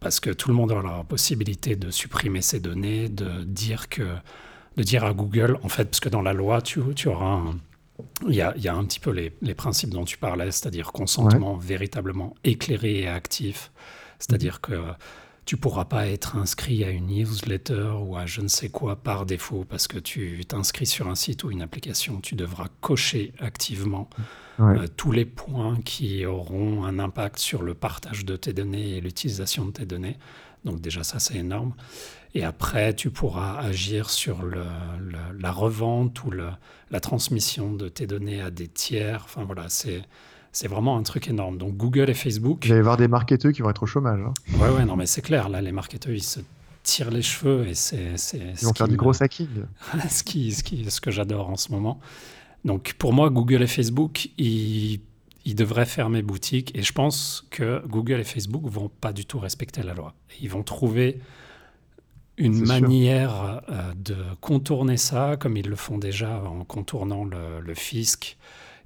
[0.00, 4.16] Parce que tout le monde aura la possibilité de supprimer ces données, de dire, que,
[4.76, 7.58] de dire à Google, en fait, parce que dans la loi, tu, tu auras un,
[8.26, 13.00] il y, a, un petit peu les, principes dont tu parlais, c'est-à-dire consentement véritablement éclairé
[13.00, 13.70] et actif.
[14.18, 14.74] C'est-à-dire que
[15.44, 19.24] tu pourras pas être inscrit à une newsletter ou à je ne sais quoi par
[19.24, 22.20] défaut parce que tu t'inscris sur un site ou une application.
[22.20, 24.10] Tu devras cocher activement
[24.60, 29.00] euh, tous les points qui auront un impact sur le partage de tes données et
[29.00, 30.18] l'utilisation de tes données.
[30.64, 31.74] Donc déjà ça c'est énorme.
[32.34, 34.64] Et après, tu pourras agir sur le,
[35.38, 36.50] la revente ou le,
[36.90, 39.22] la transmission de tes données à des tiers.
[39.24, 40.02] Enfin voilà, c'est
[40.52, 41.58] c'est vraiment un truc énorme.
[41.58, 42.64] Donc Google et Facebook.
[42.64, 44.20] Il va y avoir des marketeurs qui vont être au chômage.
[44.20, 44.34] Hein.
[44.58, 45.48] Ouais, ouais, non, mais c'est clair.
[45.48, 46.40] Là, les marketeurs, ils se
[46.82, 48.14] tirent les cheveux et c'est.
[48.34, 49.48] Ils vont faire du gros hacking.
[50.10, 52.00] ce, qui, ce, qui, ce que j'adore en ce moment.
[52.64, 55.00] Donc pour moi, Google et Facebook, ils,
[55.48, 59.38] ils devraient fermer boutique et je pense que Google et Facebook vont pas du tout
[59.38, 60.12] respecter la loi.
[60.42, 61.20] Ils vont trouver
[62.36, 68.36] une manière euh, de contourner ça, comme ils le font déjà en contournant le, fisc.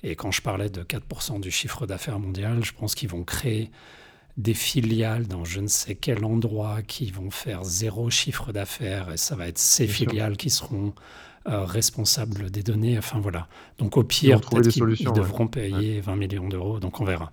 [0.05, 3.69] Et quand je parlais de 4% du chiffre d'affaires mondial, je pense qu'ils vont créer
[4.37, 9.17] des filiales dans je ne sais quel endroit qui vont faire zéro chiffre d'affaires et
[9.17, 10.95] ça va être ces filiales qui seront
[11.49, 12.99] euh, responsables des données.
[12.99, 13.49] Enfin voilà.
[13.79, 16.81] Donc au pire, peut-être qu'ils devront payer 20 millions d'euros.
[16.81, 17.31] Donc on verra.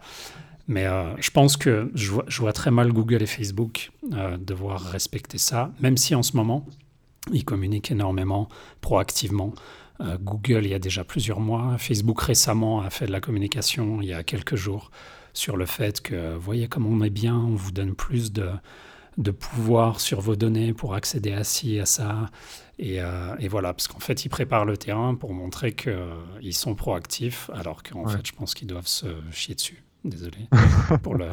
[0.70, 5.40] Mais euh, je pense que je vois, très mal Google et Facebook euh, devoir respecter
[5.40, 6.64] ça, même si en ce moment,
[7.34, 8.48] ils communiquent énormément,
[8.80, 9.52] proactivement.
[10.00, 14.00] Euh, Google, il y a déjà plusieurs mois, Facebook récemment a fait de la communication
[14.04, 14.92] il y a quelques jours
[15.34, 18.50] sur le fait que, voyez comme on est bien, on vous donne plus de,
[19.18, 22.30] de pouvoir sur vos données pour accéder à ci, à ça.
[22.80, 23.00] Et,
[23.40, 27.84] et voilà, parce qu'en fait, ils préparent le terrain pour montrer qu'ils sont proactifs, alors
[27.84, 29.84] qu'en fait, je pense qu'ils doivent se chier dessus.
[30.06, 30.48] Désolé
[31.04, 31.26] pour le.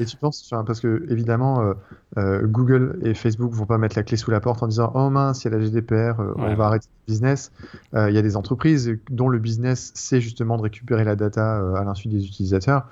[0.00, 1.74] Et, tu penses, parce que évidemment, euh,
[2.18, 5.08] euh, Google et Facebook vont pas mettre la clé sous la porte en disant oh
[5.08, 7.52] mince, il y a la GDPR, euh, on va arrêter le business.
[7.94, 11.84] Il y a des entreprises dont le business c'est justement de récupérer la data à
[11.84, 12.88] l'insu des utilisateurs.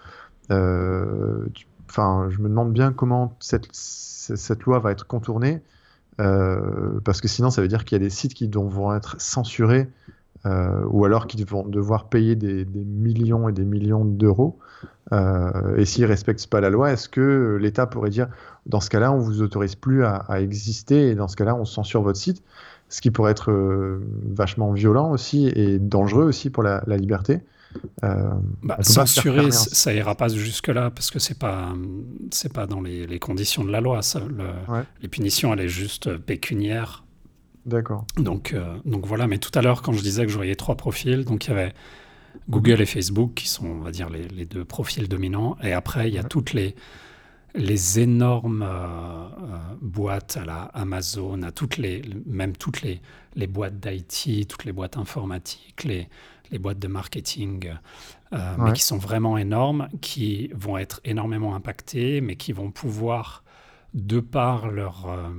[0.50, 5.60] Enfin, je me demande bien comment cette, cette loi va être contournée,
[6.16, 9.88] parce que sinon ça veut dire qu'il y a des sites qui vont être censurés
[10.46, 14.58] euh, ou alors qu'ils vont devoir payer des, millions et des millions d'euros.
[15.12, 18.28] Euh, et s'ils ne respectent pas la loi, est-ce que l'État pourrait dire,
[18.66, 22.02] dans ce cas-là, on vous autorise plus à, exister et dans ce cas-là, on censure
[22.02, 22.42] votre site
[22.90, 27.40] Ce qui pourrait être euh, vachement violent aussi et dangereux aussi pour la, liberté.
[28.02, 31.72] Bah, censurer, ça ira pas jusque-là parce que c'est pas
[32.30, 34.02] c'est pas dans les, conditions de la loi.
[34.02, 34.20] Ça,
[35.02, 37.04] Les punitions, elle est juste pécuniaire
[37.66, 38.06] D'accord.
[38.16, 40.76] Donc, euh, donc voilà, mais tout à l'heure, quand je disais que je voyais trois
[40.76, 41.72] profils, donc il y avait
[42.50, 45.56] Google et Facebook qui sont, on va dire, les, les deux profils dominants.
[45.62, 46.74] Et après, il y a toutes les,
[47.54, 53.00] les énormes euh, euh, boîtes à la Amazon, à toutes les, même toutes les,
[53.34, 56.08] les boîtes d'IT, toutes les boîtes informatiques, les,
[56.50, 57.72] les boîtes de marketing,
[58.32, 63.44] mais qui sont vraiment énormes, qui vont être énormément impactées, mais qui vont pouvoir
[63.94, 65.30] de par leur, euh,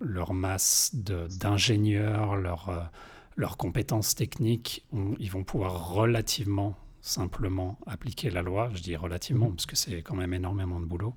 [0.00, 2.80] leur masse d'ingénieurs, leur, euh,
[3.36, 4.84] leurs compétences techniques,
[5.18, 8.68] ils vont pouvoir relativement simplement appliquer la loi.
[8.74, 9.54] Je dis relativement mhm.
[9.54, 11.14] parce que c'est quand même énormément de boulot.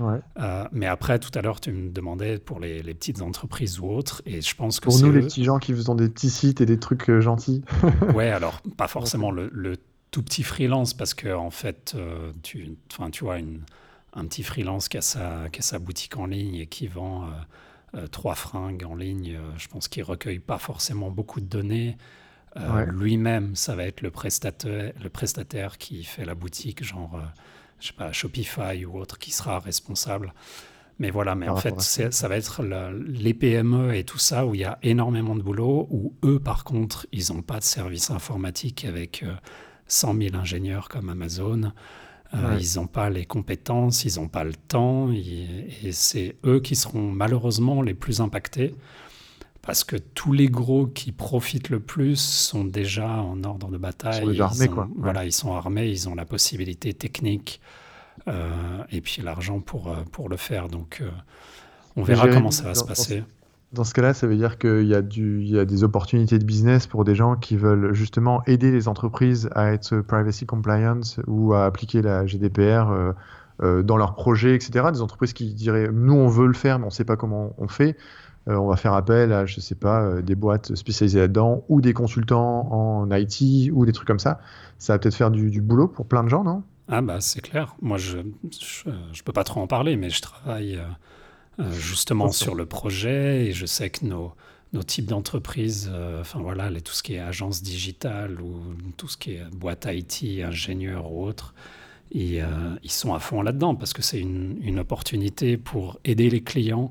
[0.00, 3.86] Euh, mais après, tout à l'heure, tu me demandais pour les, les, petites entreprises ou
[3.86, 6.60] autres, et je pense que pour nous, les petits gens qui faisant des petits sites
[6.60, 7.64] et des trucs gentils.
[8.14, 9.76] ouais, alors pas forcément le, le
[10.10, 11.96] tout petit freelance parce que en fait,
[12.42, 12.76] tu,
[13.12, 13.62] tu vois, une,
[14.14, 17.28] un petit freelance qui a, sa, qui a sa boutique en ligne et qui vend
[18.10, 21.96] trois fringues en ligne, je pense qu'il recueille pas forcément beaucoup de données.
[22.86, 27.20] Lui-même, ça va être le prestataire, le prestataire qui fait la boutique, genre,
[27.80, 30.32] je sais pas, Shopify ou autre, qui sera responsable.
[30.98, 34.62] Mais voilà, mais en fait, ça va être les PME et tout ça où il
[34.62, 38.84] y a énormément de boulot, où eux, par contre, ils n'ont pas de service informatique
[38.84, 39.24] avec
[39.86, 41.72] 100 euh, 000 ingénieurs comme Amazon.
[42.34, 46.74] Euh, ils n'ont pas les compétences, ils n'ont pas le temps, et, c'est eux qui
[46.74, 48.74] seront malheureusement les plus impactés
[49.68, 54.24] parce que tous les gros qui profitent le plus sont déjà en ordre de bataille.
[54.26, 54.88] Ils sont armés, quoi.
[54.96, 57.60] Voilà, ils sont armés, ils ont la possibilité technique
[58.28, 58.48] euh,
[58.90, 60.68] et puis l'argent pour, euh, pour le faire.
[60.68, 61.10] Donc, euh,
[61.96, 63.22] on verra comment ça va se passer.
[63.74, 66.46] Dans ce cas-là, ça veut dire qu'il y, a il y a des opportunités de
[66.46, 71.52] business pour des gens qui veulent justement aider les entreprises à être privacy compliant ou
[71.52, 72.86] à appliquer la GDPR
[73.60, 74.86] dans leurs projets, etc.
[74.94, 77.54] Des entreprises qui diraient nous on veut le faire mais on ne sait pas comment
[77.58, 77.98] on fait.
[78.48, 82.72] On va faire appel à je sais pas des boîtes spécialisées là-dedans ou des consultants
[82.72, 84.40] en IT ou des trucs comme ça.
[84.78, 86.62] Ça va peut-être faire du, du boulot pour plein de gens, non?
[86.88, 87.76] Ah bah c'est clair.
[87.82, 88.18] Moi je,
[88.50, 93.46] je, peux pas trop en parler, mais je travaille euh, euh, justement sur le projet
[93.46, 94.32] et je sais que nos,
[94.72, 98.62] nos types d'entreprises, euh, enfin voilà, les, tout ce qui est agence digitale ou
[98.96, 101.54] tout ce qui est boîte IT, ingénieur ou autre,
[102.10, 102.42] ils,
[102.82, 106.90] ils sont à fond là-dedans parce que c'est une, une, opportunité pour aider les clients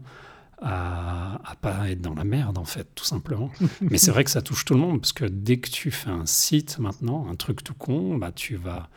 [0.62, 3.52] à, à pas être dans la merde en fait, tout simplement.
[3.82, 6.10] mais c'est vrai que ça touche tout le monde parce que dès que tu fais
[6.10, 8.90] un site maintenant, un truc tout con, bah tu vas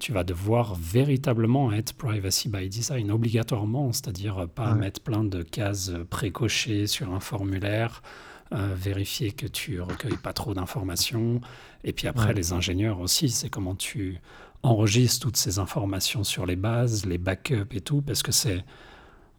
[0.00, 5.92] tu vas devoir véritablement être privacy by design, obligatoirement, c'est-à-dire pas mettre plein de cases
[6.08, 8.02] précochées sur un formulaire,
[8.52, 11.40] euh, vérifier que tu recueilles pas trop d'informations.
[11.84, 14.18] Et puis après, les ingénieurs aussi, c'est comment tu
[14.62, 18.64] enregistres toutes ces informations sur les bases, les backups et tout, parce que c'est.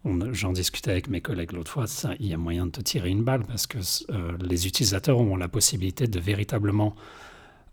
[0.04, 1.86] J'en discutais avec mes collègues l'autre fois,
[2.18, 3.78] il y a moyen de te tirer une balle parce que
[4.10, 6.96] euh, les utilisateurs ont la possibilité de véritablement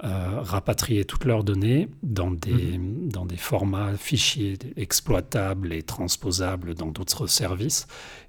[0.04, 3.12] euh, rapatrier toutes leurs données dans des, mhm.
[3.12, 7.88] dans des formats fichiers exploitables et transposables dans d'autres services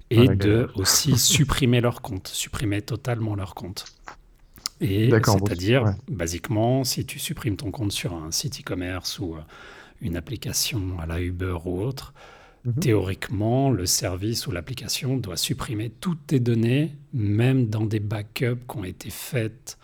[0.09, 3.85] et de aussi supprimer leur compte, supprimer totalement leur compte.
[4.81, 9.39] Et c'est-à-dire, basiquement, si tu supprimes ton compte sur un site e-commerce ou euh,
[10.01, 12.13] une application à la Uber ou autre,
[12.65, 12.73] mhm.
[12.75, 18.77] théoriquement, le service ou l'application doit supprimer toutes tes données, même dans des backups qui
[18.77, 19.77] ont été faites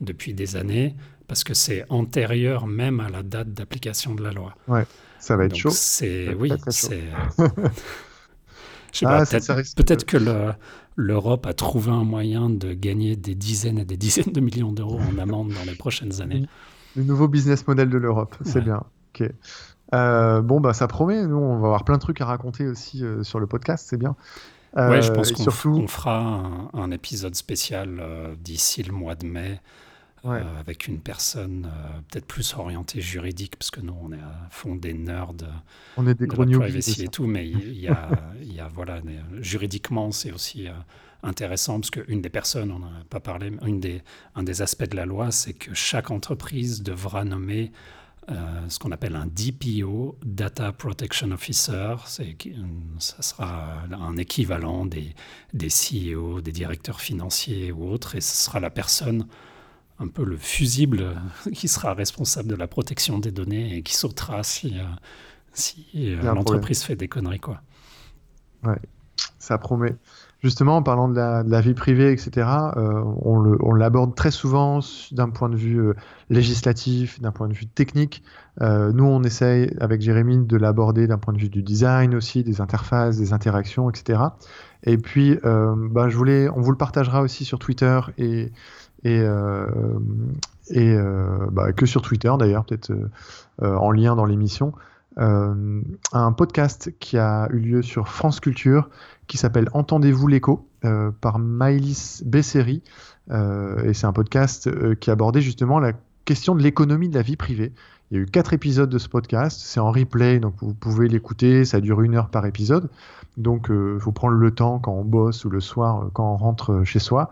[0.00, 0.94] depuis des années,
[1.26, 4.54] parce que c'est antérieur même à la date d'application de la loi.
[4.68, 4.84] Ouais,
[5.18, 5.70] ça va être chaud.
[5.70, 7.04] C'est oui, c'est.
[9.02, 9.24] Ah,
[9.76, 10.16] peut-être que
[10.96, 15.00] l'Europe a trouvé un moyen de gagner des dizaines et des dizaines de millions d'euros
[15.00, 16.46] en amende dans les prochaines années.
[16.96, 18.84] Le nouveau business model de l'Europe, c'est bien.
[19.12, 19.28] Ok.
[19.92, 21.26] Euh, bon, bah, ça promet.
[21.26, 23.98] Nous, on va avoir plein de trucs à raconter aussi euh, sur le podcast, c'est
[23.98, 24.16] bien.
[24.76, 25.86] Euh, je pense qu'on surtout...
[25.86, 29.60] fera un, un, épisode spécial euh, d'ici le mois de mai
[30.58, 31.70] avec une personne
[32.08, 35.34] peut-être plus orientée juridique, parce que nous, on est à fond des nerds
[35.98, 38.08] on est des de la privacy et tout, mais il y, a,
[38.42, 39.02] y a, voilà,
[39.42, 40.66] juridiquement, c'est aussi
[41.22, 44.02] intéressant, parce qu'une des personnes, on n'en a pas parlé, mais une des,
[44.34, 47.70] un des aspects de la loi, c'est que chaque entreprise devra nommer
[48.68, 51.96] ce qu'on appelle un DPO, Data Protection Officer.
[52.06, 52.36] C'est,
[52.98, 55.14] ça sera un équivalent des,
[55.52, 59.26] des CEO, des directeurs financiers ou autres, et ce sera la personne
[59.98, 61.14] un peu le fusible
[61.54, 64.84] qui sera responsable de la protection des données et qui sautera si, euh,
[65.52, 67.40] si euh, l'entreprise fait des conneries.
[67.40, 67.60] Quoi.
[68.64, 68.80] Ouais,
[69.38, 69.94] ça promet.
[70.44, 74.78] Justement, en parlant de la, vie privée, etc., euh, on l'aborde très souvent
[75.10, 75.92] d'un point de vue
[76.30, 78.22] législatif, d'un point de vue technique.
[78.60, 82.60] nous, on essaye, avec Jérémy, de l'aborder d'un point de vue du design aussi, des
[82.60, 84.20] interfaces, des interactions, etc.
[84.84, 88.52] Et puis, bah, je voulais, on vous le partagera aussi sur Twitter et,
[89.06, 89.66] euh,
[90.76, 94.72] euh, bah, que sur Twitter d'ailleurs, peut-être euh, en lien dans l'émission.
[95.16, 98.88] un podcast qui a eu lieu sur France Culture
[99.26, 100.68] qui s'appelle Entendez-vous l'écho
[101.20, 102.82] par Maëlys Besseri.
[103.30, 105.92] et c'est un podcast qui abordait justement la
[106.24, 107.72] question de l'économie de la vie privée.
[108.10, 111.08] Il y a eu quatre épisodes de ce podcast, c'est en replay, donc vous pouvez
[111.08, 112.90] l'écouter, ça dure une heure par épisode.
[113.36, 116.84] Donc il faut prendre le temps quand on bosse ou le soir quand on rentre
[116.84, 117.30] chez soi.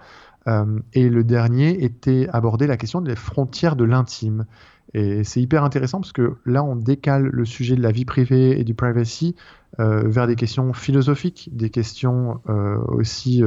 [0.49, 4.47] Euh, et le dernier était abordé la question des frontières de l'intime.
[4.95, 8.59] Et c'est hyper intéressant parce que là, on décale le sujet de la vie privée
[8.59, 9.43] et du privacy euh,
[9.79, 13.43] vers des questions philosophiques, des questions euh, aussi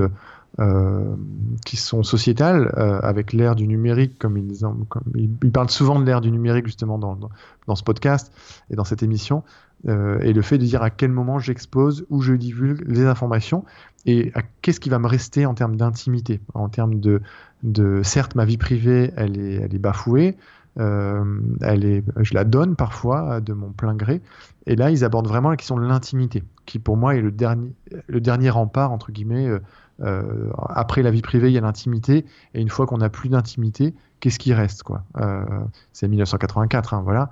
[1.65, 2.71] qui sont sociétales,
[3.03, 7.19] avec l'ère du numérique, comme ils, parlent souvent de l'ère du numérique justement dans,
[7.67, 8.33] dans, ce podcast
[8.69, 9.43] et dans cette émission,
[9.85, 13.65] et le fait de dire à quel moment j'expose ou je divulgue les informations
[14.05, 17.21] et qu'est-ce qui va me rester en termes d'intimité, en termes de,
[17.63, 22.43] de, certes, ma vie privée, elle est, elle est bafouée, euh, elle est, je la
[22.43, 24.21] donne parfois de mon plein gré.
[24.67, 27.71] Et là, ils abordent vraiment la question de l'intimité, qui pour moi est le dernier,
[28.07, 29.47] le dernier rempart, entre guillemets.
[29.47, 29.59] Euh,
[30.01, 32.25] euh après la vie privée, il y a l'intimité.
[32.53, 35.03] Et une fois qu'on n'a plus d'intimité, qu'est-ce qui reste quoi?
[35.17, 35.45] Euh,
[35.93, 37.31] C'est 1984, hein, voilà.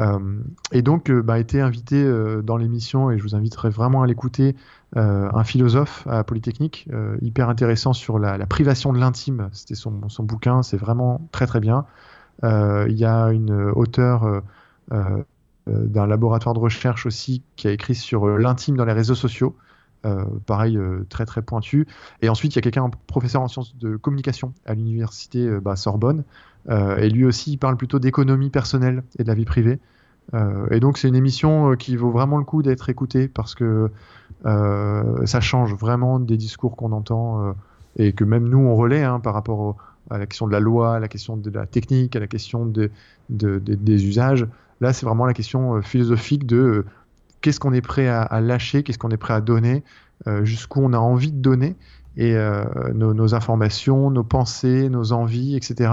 [0.00, 4.02] Euh, et donc, euh, bah, été invité euh, dans l'émission, et je vous inviterai vraiment
[4.02, 4.56] à l'écouter,
[4.96, 6.88] un philosophe à Polytechnique,
[7.20, 9.48] hyper intéressant sur la, privation de l'intime.
[9.50, 11.84] C'était son, son, bouquin, c'est vraiment très très bien.
[12.42, 14.42] Il y a une auteure
[14.90, 19.56] d'un laboratoire de recherche aussi qui a écrit sur l'intime dans les réseaux sociaux.
[20.46, 21.86] pareil, très très pointu.
[22.20, 25.76] Et ensuite, il y a quelqu'un, un professeur en sciences de communication à l'université bah,
[25.76, 26.24] Sorbonne,
[26.70, 29.80] euh, et lui aussi, il parle plutôt d'économie personnelle et de la vie privée.
[30.32, 33.54] Euh, et donc, c'est une émission euh, qui vaut vraiment le coup d'être écoutée parce
[33.54, 33.90] que
[34.44, 37.54] ça change vraiment des discours qu'on entend
[37.96, 39.76] et que même nous, on relaie hein, par rapport
[40.10, 42.66] à la question de la loi, à la question de la technique, à la question
[42.66, 42.90] de,
[43.28, 44.46] des usages.
[44.80, 46.84] Là, c'est vraiment la question philosophique de
[47.40, 49.82] qu'est-ce qu'on est prêt à, lâcher, qu'est-ce qu'on est prêt à donner,
[50.42, 51.76] jusqu'où on a envie de donner,
[52.16, 52.36] et
[52.92, 55.92] nos, informations, nos pensées, nos envies, etc.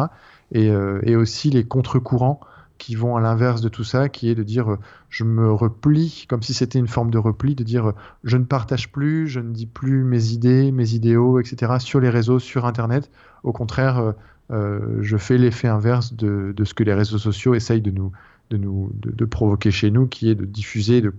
[0.55, 2.41] Euh, et, aussi les contre-courants
[2.81, 6.25] qui vont à l'inverse de tout ça, qui est de dire euh, je me replie,
[6.27, 9.39] comme si c'était une forme de repli, de dire euh, je ne partage plus, je
[9.39, 11.73] ne dis plus mes idées, mes idéaux, etc.
[11.79, 13.11] sur les réseaux, sur Internet.
[13.43, 14.13] Au contraire,
[14.49, 18.11] je fais l'effet inverse de, ce que les réseaux sociaux essayent de nous,
[18.51, 21.13] de provoquer chez nous, qui est de diffuser, de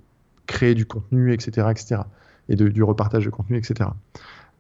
[0.47, 2.03] créer du contenu, etc., etc.
[2.49, 3.91] Et du repartage de contenu, etc.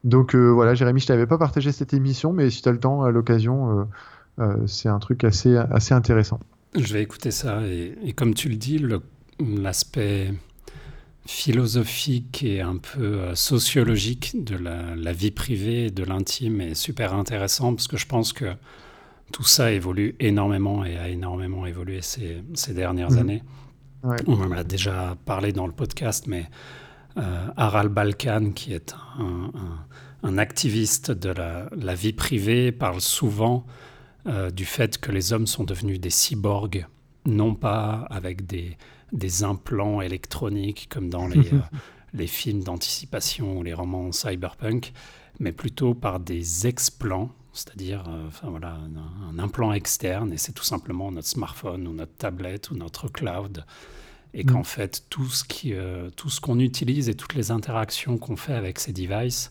[0.02, 3.02] Donc voilà, Jérémy, je t'avais pas partagé cette émission, mais si tu as le temps,
[3.02, 3.86] à l'occasion,
[4.38, 5.56] euh, c'est un truc assez
[5.90, 6.40] intéressant.
[6.74, 7.62] Je vais écouter ça.
[7.66, 8.82] Et, comme tu le dis,
[9.38, 10.32] l'aspect
[11.26, 17.14] philosophique et un peu euh, sociologique de la, vie privée et de l'intime est super
[17.14, 18.56] intéressant parce que je pense que
[19.30, 23.18] tout ça évolue énormément et a énormément évolué ces, ces dernières mmh.
[23.18, 23.42] années.
[24.26, 26.46] On en a déjà parlé dans le podcast, mais
[27.16, 29.52] euh, Harald Balkan, qui est un,
[30.24, 33.64] un, activiste de la, la, vie privée, parle souvent
[34.26, 36.86] euh, du fait que les hommes sont devenus des cyborgs,
[37.26, 38.76] non pas avec des,
[39.12, 41.60] des implants électroniques comme dans les, euh,
[42.14, 44.92] les films d'anticipation ou les romans cyberpunk,
[45.40, 48.78] mais plutôt par des explants, c'est-à-dire euh, enfin, voilà,
[49.28, 53.64] un, implant externe, et c'est tout simplement notre smartphone ou notre tablette ou notre cloud.
[54.34, 54.64] Et qu'en mm.
[54.64, 55.74] fait, tout ce, qui,
[56.16, 59.50] tout ce qu'on utilise et toutes les interactions qu'on fait avec ces devices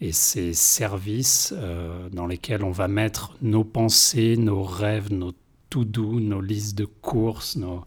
[0.00, 5.32] et ces services euh, dans lesquels on va mettre nos pensées, nos rêves, nos
[5.70, 7.84] to-do, nos listes de courses, nos,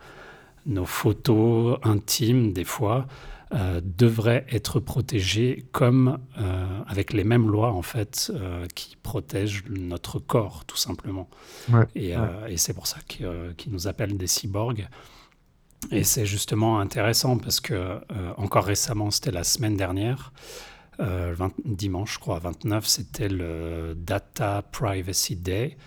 [0.66, 3.08] nos photos intimes des fois,
[3.54, 8.32] euh, devraient être protégés comme euh, avec les mêmes lois en fait
[8.76, 11.30] qui protègent notre corps tout simplement.
[11.96, 12.14] et,
[12.48, 14.88] et c'est pour ça qu'ils nous appellent des cyborgs.
[15.90, 18.00] Et c'est justement intéressant parce que
[18.38, 20.32] encore récemment, c'était la semaine dernière,
[21.02, 21.36] euh,
[21.66, 25.78] dimanche, je crois, 29, c'était le Data Privacy Day.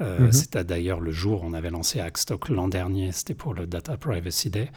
[0.00, 0.32] Euh, mhm.
[0.32, 3.96] C'était d'ailleurs le jour où on avait lancé Hackstock l'an dernier, c'était pour le Data
[3.96, 4.70] Privacy Day.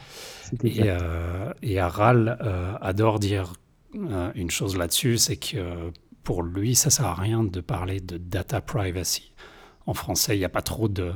[0.64, 2.38] Et, euh, et, Aral
[2.80, 3.54] adore dire
[3.94, 5.92] une chose là-dessus, c'est que
[6.24, 9.32] pour lui, ça sert à rien de parler de data privacy.
[9.86, 11.12] En français, il n'y a pas trop de,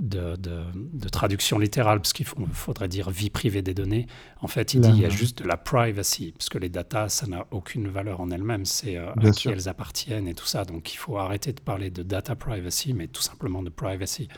[0.00, 4.06] de, traduction littérale, parce qu'il faudrait dire vie privée des données.
[4.40, 7.08] En fait, il dit qu'il y a juste de la privacy, parce que les datas,
[7.08, 10.64] ça n'a aucune valeur en elles-mêmes, c'est euh, à qui elles appartiennent et tout ça.
[10.64, 14.28] Donc il faut arrêter de parler de data privacy, mais tout simplement de privacy.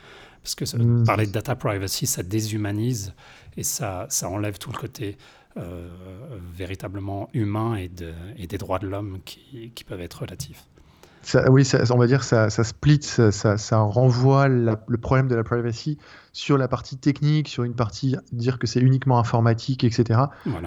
[0.42, 1.04] Parce que hmm.
[1.04, 3.14] parler de data privacy, ça déshumanise
[3.56, 5.16] et ça, ça enlève tout le côté
[5.56, 5.88] euh,
[6.52, 10.66] véritablement humain et, de, et des droits de l'homme qui, qui peuvent être relatifs
[11.48, 15.98] oui, on va dire ça, ça split, ça, renvoie le problème de la privacy
[16.32, 20.20] sur la partie technique, sur une partie dire que c'est uniquement informatique, etc.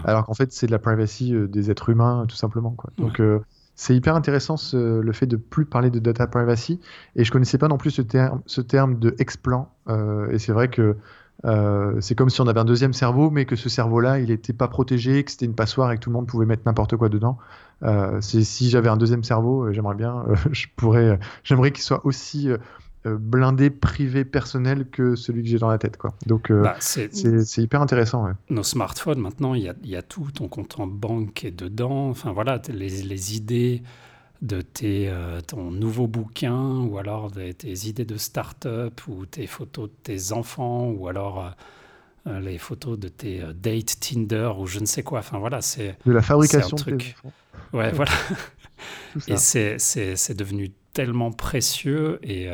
[0.03, 2.71] Alors qu'en fait, c'est de la privacy euh, des êtres humains, tout simplement.
[2.71, 2.91] Quoi.
[2.97, 3.39] Donc, euh,
[3.75, 6.79] c'est hyper intéressant le fait de plus parler de data privacy.
[7.15, 9.73] Et je connaissais pas non plus ce terme, ce terme de explant.
[9.89, 10.95] Euh, et c'est vrai que
[11.43, 14.53] euh, c'est comme si on avait un deuxième cerveau, mais que ce cerveau-là, il n'était
[14.53, 17.09] pas protégé, que c'était une passoire et que tout le monde pouvait mettre n'importe quoi
[17.09, 17.37] dedans.
[17.83, 22.49] Euh, si j'avais un deuxième cerveau, euh, j'aimerais bien, je pourrais, j'aimerais qu'il soit aussi
[23.05, 25.97] blindé, privé, personnel que celui que j'ai dans la tête.
[25.97, 26.15] Quoi.
[26.25, 28.29] Donc bah, c'est hyper intéressant.
[28.49, 30.29] Nos smartphones, maintenant, il y a, y a, tout.
[30.33, 32.09] Ton compte en banque est dedans.
[32.09, 33.83] Enfin voilà, les, les idées
[34.45, 39.47] de tes, euh, ton nouveau bouquin, ou alors de tes idées de start-up, ou tes
[39.47, 41.53] photos de tes enfants, ou alors
[42.27, 45.19] euh, les photos de tes dates Tinder, ou je ne sais quoi.
[45.19, 45.97] Enfin voilà, c'est.
[46.05, 47.15] De la fabrication de truc.
[47.73, 48.11] Ouais, voilà.
[49.27, 52.49] Et c'est devenu tellement précieux, et,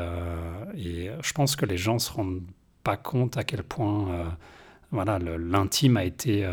[0.76, 2.44] et je pense que les gens se rendent
[2.84, 4.36] pas compte à quel point
[4.92, 6.48] voilà, l'intime a été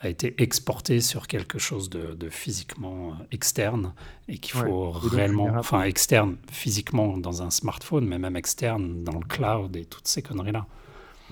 [0.00, 3.92] a été exporté sur quelque chose de, physiquement euh, externe
[4.28, 9.26] et qu'il faut réellement, enfin externe physiquement dans un smartphone, mais même externe dans le
[9.26, 10.66] cloud et toutes ces conneries-là.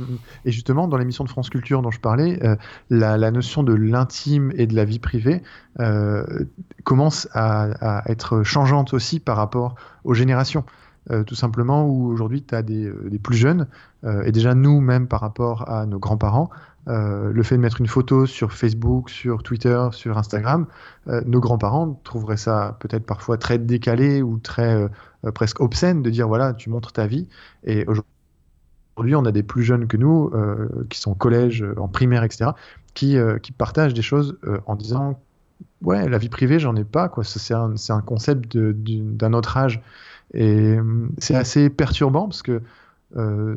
[0.01, 0.19] Mm-hmm.
[0.47, 2.57] Et justement, dans l'émission de France Culture dont je parlais, euh,
[2.91, 5.43] la, notion de l'intime et de la vie privée
[5.79, 6.25] euh,
[6.85, 10.65] commence à, être changeante aussi par rapport aux générations.
[11.27, 13.69] tout simplement où aujourd'hui tu as des, des, plus jeunes,
[14.25, 16.51] et déjà nous, même par rapport à nos grands-parents,
[16.89, 20.67] euh, le fait de mettre une photo sur Facebook, sur Twitter, sur Instagram,
[21.09, 26.11] euh, nos grands-parents trouveraient ça peut-être parfois très décalé ou très euh, presque obscène de
[26.11, 27.29] dire voilà, tu montres ta vie.
[27.65, 30.31] Et aujourd'hui, on a des plus jeunes que nous,
[30.89, 32.51] qui sont au collège, en primaire, etc.,
[32.95, 33.19] qui,
[33.59, 35.21] partagent des choses en disant
[35.83, 37.25] ouais, la vie privée, j'en ai pas, quoi.
[37.25, 39.83] C'est un, concept d'un autre âge.
[40.33, 40.77] Et
[41.19, 42.63] c'est assez perturbant parce que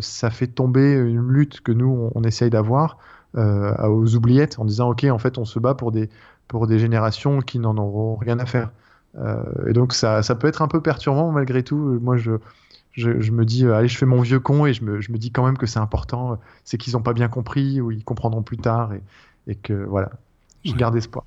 [0.02, 2.98] ça fait tomber une lutte que nous, on, on essaye d'avoir
[3.36, 6.10] aux oubliettes en disant ok en fait on se bat pour des
[6.48, 8.72] pour des générations qui n'en auront rien à faire.
[9.18, 12.00] Euh, et donc ça, ça peut être un peu perturbant malgré tout.
[12.02, 12.32] Moi je
[12.92, 15.12] je, je, me dis, euh, allez, je fais mon vieux con et je me, je
[15.12, 18.04] me dis quand même que c'est important, c'est qu'ils n'ont pas bien compris ou ils
[18.04, 19.02] comprendront plus tard et,
[19.48, 20.12] et que voilà,
[20.66, 21.24] je garde espoir.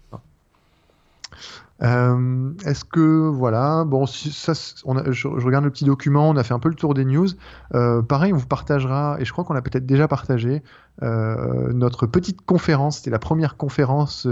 [1.83, 4.53] Euh, est-ce que voilà, bon, ça,
[4.85, 7.29] on je, regarde le petit document, on a fait un peu le tour des news.
[7.75, 10.63] Euh, pareil, on vous partagera, et je crois qu'on l'a peut-être déjà partagé,
[11.03, 12.99] euh, notre petite conférence.
[12.99, 14.29] C'était la première conférence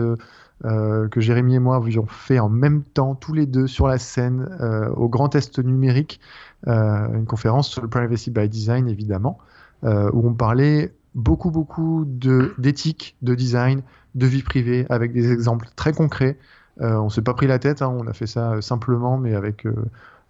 [0.62, 4.48] que Jérémy et moi avions fait en même temps, tous les deux sur la scène,
[4.94, 6.20] au Grand Test numérique,
[6.66, 9.38] une conférence sur le privacy by design évidemment,
[9.82, 13.82] où on parlait beaucoup beaucoup d'éthique, de design,
[14.14, 16.36] de vie privée, avec des exemples très concrets.
[16.80, 19.34] Euh, on s'est pas pris la tête, hein, on a fait ça euh, simplement, mais
[19.34, 19.74] avec, euh,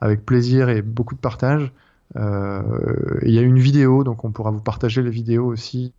[0.00, 1.72] avec plaisir et beaucoup de partage.
[2.16, 5.92] Il y a une vidéo, donc on pourra vous partager les vidéos aussi.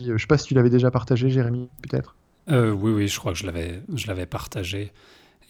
[0.00, 2.14] Je sais pas si tu l'avais déjà partagé, Jérémy, peut-être.
[2.48, 4.92] oui, oui, je crois que je l'avais, je l'avais partagé.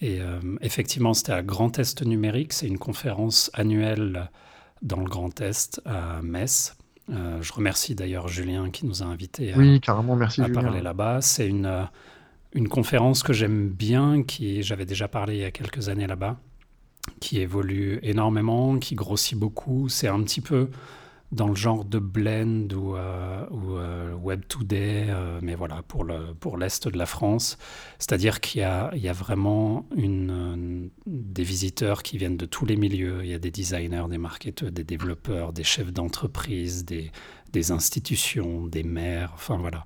[0.01, 0.19] Et
[0.61, 2.53] effectivement, c'était à Grand Est numérique.
[2.53, 4.31] C'est une conférence annuelle
[4.81, 6.75] dans le Grand Est à Metz.
[7.07, 11.21] je remercie d'ailleurs Julien qui nous a invités oui, carrément, merci, à parler là-bas.
[11.21, 11.87] C'est une,
[12.53, 16.37] une conférence que j'aime bien, qui j'avais déjà parlé il y a quelques années là-bas,
[17.19, 19.89] qui évolue énormément, qui grossit beaucoup.
[19.89, 20.69] C'est un petit peu
[21.31, 26.33] dans le genre de Blend ou, euh, euh, Web Today, euh, mais voilà, pour, le,
[26.37, 27.57] pour l'Est de la France.
[27.99, 32.65] C'est-à-dire qu'il y a, il y a vraiment une, des visiteurs qui viennent de tous
[32.65, 33.19] les milieux.
[33.23, 37.11] Il y a des designers, des marketeurs, des développeurs, des chefs d'entreprise, des,
[37.51, 39.85] des institutions, des maires, enfin voilà.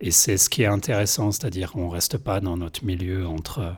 [0.00, 3.76] Et c'est ce qui est intéressant, c'est-à-dire qu'on ne reste pas dans notre milieu entre,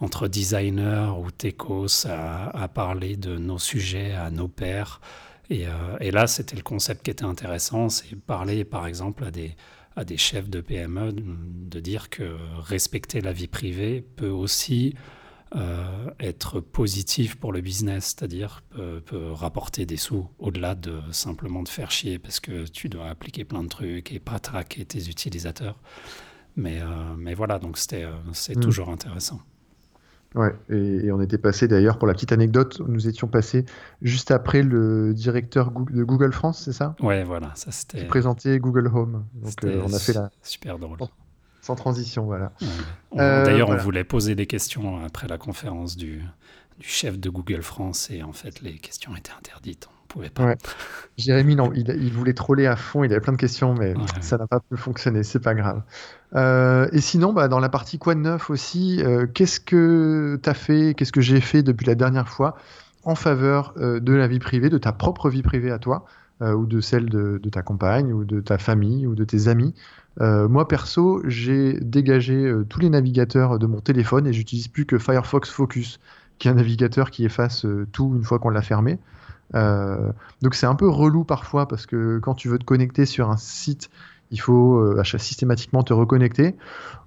[0.00, 5.00] entre designers ou techos à, parler de nos sujets à nos pairs.
[5.50, 5.70] Et, euh,
[6.00, 9.54] et là, c'était le concept qui était intéressant, c'est parler par exemple à des,
[9.96, 14.94] à des chefs de PME de dire que respecter la vie privée peut aussi
[15.54, 21.68] euh, être positif pour le business, c'est-à-dire peut, rapporter des sous au-delà de simplement de
[21.68, 25.78] faire chier parce que tu dois appliquer plein de trucs et pas traquer tes utilisateurs.
[26.56, 26.86] Mais, euh,
[27.16, 28.60] mais voilà, donc c'était, euh, c'est hmm.
[28.60, 29.40] toujours intéressant.
[30.34, 33.66] Ouais, et, on était passé d'ailleurs, pour la petite anecdote, nous étions passés
[34.00, 36.96] juste après le directeur de Google France, c'est ça?
[37.00, 37.98] Ouais, voilà, ça c'était.
[37.98, 39.26] Qui présentait Google Home.
[39.34, 40.30] Donc on a fait la.
[40.42, 40.98] Super drôle.
[41.62, 42.50] Sans transition, voilà.
[43.16, 46.20] Euh, d'ailleurs, on voulait poser des questions après la conférence du,
[46.80, 49.88] du, chef de Google France et en fait, les questions étaient interdites.
[49.88, 50.56] On pouvait pas.
[51.16, 54.48] Jérémy, non, il, voulait troller à fond, il avait plein de questions, mais ça n'a
[54.48, 55.82] pas pu fonctionner, c'est pas grave.
[56.34, 60.50] Euh, et sinon, bah, dans la partie quoi de neuf aussi, euh, qu'est-ce que tu
[60.50, 62.56] as fait, qu'est-ce que j'ai fait depuis la dernière fois
[63.04, 66.06] en faveur de la vie privée, de ta propre vie privée à toi,
[66.40, 69.74] ou de celle de, de, ta compagne, ou de ta famille, ou de tes amis
[70.20, 74.84] euh, moi perso, j'ai dégagé euh, tous les navigateurs de mon téléphone et j'utilise plus
[74.84, 76.00] que Firefox Focus,
[76.38, 78.98] qui est un navigateur qui efface euh, tout une fois qu'on l'a fermé.
[79.54, 83.36] donc c'est un peu relou parfois parce que quand tu veux te connecter sur un
[83.36, 83.90] site,
[84.30, 86.56] il faut systématiquement te reconnecter.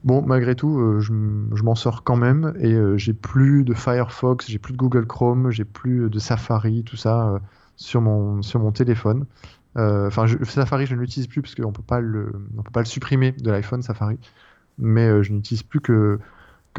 [0.04, 4.74] Bon, malgré tout, je, m'en sors quand même et j'ai plus de Firefox, j'ai plus
[4.74, 7.40] de Google Chrome, j'ai plus de Safari, tout ça
[7.78, 9.26] sur mon sur mon téléphone.
[9.78, 13.52] Euh, enfin, Safari, je ne l'utilise plus parce qu'on on peut pas le supprimer de
[13.52, 14.18] l'iPhone Safari.
[14.78, 16.20] Mais euh, je n'utilise plus que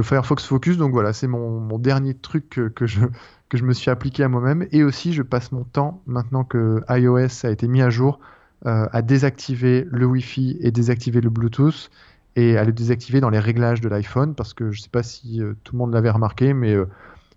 [0.00, 0.76] Firefox Focus.
[0.78, 4.66] Donc voilà, c'est mon, dernier truc que, je, me suis appliqué à moi-même.
[4.72, 8.20] Et aussi, je passe mon temps, maintenant que iOS a été mis à jour,
[8.66, 11.90] euh, à désactiver le Wi-Fi et désactiver le Bluetooth
[12.34, 15.02] et à le désactiver dans les réglages de l'iPhone parce que je ne sais pas
[15.02, 16.76] si tout le monde l'avait remarqué, mais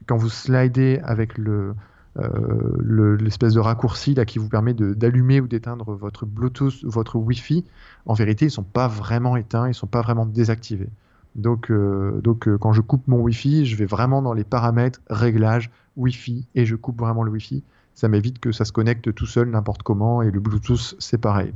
[0.08, 1.74] quand vous slidez avec le,
[2.18, 7.66] l'espèce de raccourci là, qui vous permet d'allumer ou d'éteindre votre Bluetooth, votre Wi-Fi,
[8.06, 10.90] en vérité, ils ne sont pas vraiment éteints, ils ne sont pas vraiment désactivés.
[11.36, 16.46] Donc, donc quand je coupe mon Wi-Fi, je vais vraiment dans les paramètres, réglages, Wi-Fi,
[16.56, 17.64] et je coupe vraiment le Wi-Fi
[18.00, 21.54] ça m'évite que ça se connecte tout seul n'importe comment et le Bluetooth c'est pareil.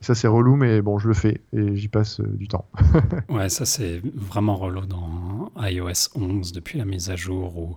[0.00, 2.66] Ça c'est relou mais bon je le fais et j'y passe euh, du temps.
[3.28, 7.76] ouais ça c'est vraiment relou dans iOS 11 depuis la mise à jour où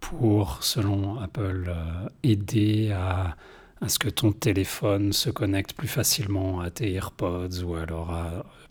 [0.00, 3.36] pour selon Apple euh, aider à,
[3.80, 8.12] à, ce que ton téléphone se connecte plus facilement à tes AirPods ou alors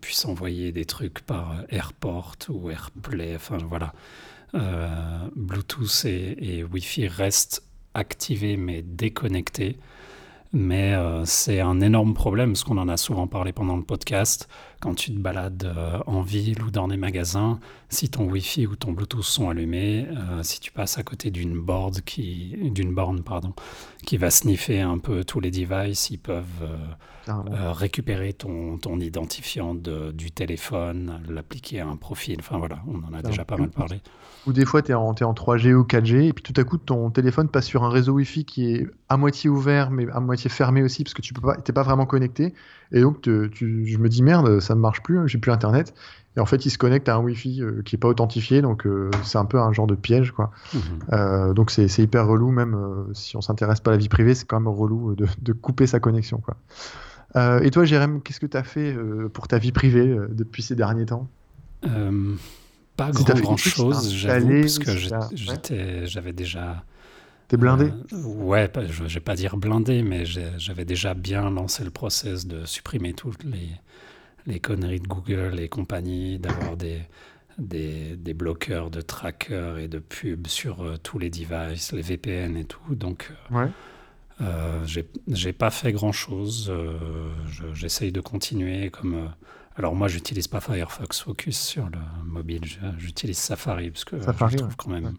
[0.02, 3.94] puisse envoyer des trucs par AirPort ou AirPlay enfin voilà.
[4.56, 7.64] Euh, Bluetooth et, Wi-Fi restent
[7.94, 9.78] activé mais déconnecté.
[10.54, 14.48] Mais euh, c'est un énorme problème, parce qu'on en a souvent parlé pendant le podcast.
[14.80, 17.60] Quand tu te balades euh, en ville ou dans des magasins,
[17.90, 21.60] si ton Wi-Fi ou ton Bluetooth sont allumés, euh, si tu passes à côté d'une
[21.60, 23.54] borne qui, d'une borne pardon,
[24.06, 26.46] qui va sniffer un peu tous les devices, ils peuvent
[27.28, 32.38] récupérer ton, ton identifiant de, du téléphone, l'appliquer à un profil.
[32.40, 34.02] Enfin voilà, on en a déjà pas mal parlé.
[34.48, 37.10] Ou des fois, tu es, en 3G ou 4G, et puis tout à coup, ton
[37.12, 40.84] téléphone passe sur un réseau Wi-Fi qui est à moitié ouvert, mais à moitié fermé
[40.84, 42.54] aussi, parce que tu n'es pas, pas vraiment connecté.
[42.92, 45.94] Et donc, je me dis, merde, ça ne marche plus, j'ai plus Internet.
[46.38, 48.86] Et en fait, il se connecte à un Wi-Fi euh, qui n'est pas authentifié, donc
[48.86, 50.32] euh, c'est un peu un genre de piège.
[50.32, 50.52] Quoi.
[50.72, 50.80] Mmh.
[51.14, 52.78] Euh, donc c'est hyper relou, même
[53.14, 55.88] si on s'intéresse pas à la vie privée, c'est quand même relou de, de, couper
[55.88, 56.40] sa connexion.
[56.40, 56.56] Quoi.
[57.64, 58.96] et toi, Jérém, qu'est-ce que tu as fait
[59.34, 61.28] pour ta vie privée depuis ces derniers temps?
[61.82, 64.92] Pas grand, grand chose, j'avoue, parce que
[66.06, 66.84] j'avais déjà.
[67.48, 67.92] T'es blindé?
[68.14, 72.66] Euh, Ouais, je vais pas dire blindé, mais j'avais déjà bien lancé le process de
[72.66, 73.70] supprimer toutes les,
[74.46, 77.02] les conneries de Google et compagnie, d'avoir des,
[77.58, 82.58] des, des, bloqueurs de trackers et de pubs sur euh, tous les devices, les VPN
[82.58, 82.96] et tout.
[82.96, 83.70] Donc, euh, ouais.
[84.42, 84.86] euh,
[85.28, 86.72] j'ai pas fait grand chose.
[87.74, 89.32] J'essaye de continuer comme
[89.80, 92.64] alors moi, j'utilise pas Firefox Focus sur le mobile,
[92.98, 95.14] j'utilise Safari parce que je trouve quand même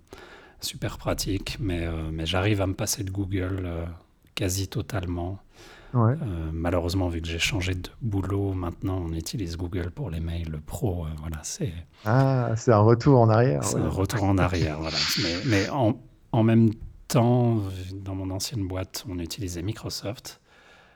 [0.60, 3.84] super pratique, mais, euh, mais j'arrive à me passer de Google euh,
[4.34, 5.38] quasi totalement.
[5.94, 6.16] Euh,
[6.52, 11.06] malheureusement, vu que j'ai changé de boulot, maintenant on utilise Google pour les mails pro.
[11.18, 11.72] voilà, c'est.
[12.04, 13.64] Ah, c'est un retour en arrière.
[13.64, 14.98] C'est un retour en arrière, voilà.
[15.22, 15.98] Mais, mais en,
[16.32, 16.70] en, même
[17.08, 17.62] temps,
[17.94, 20.40] dans mon ancienne boîte, on utilisait Microsoft.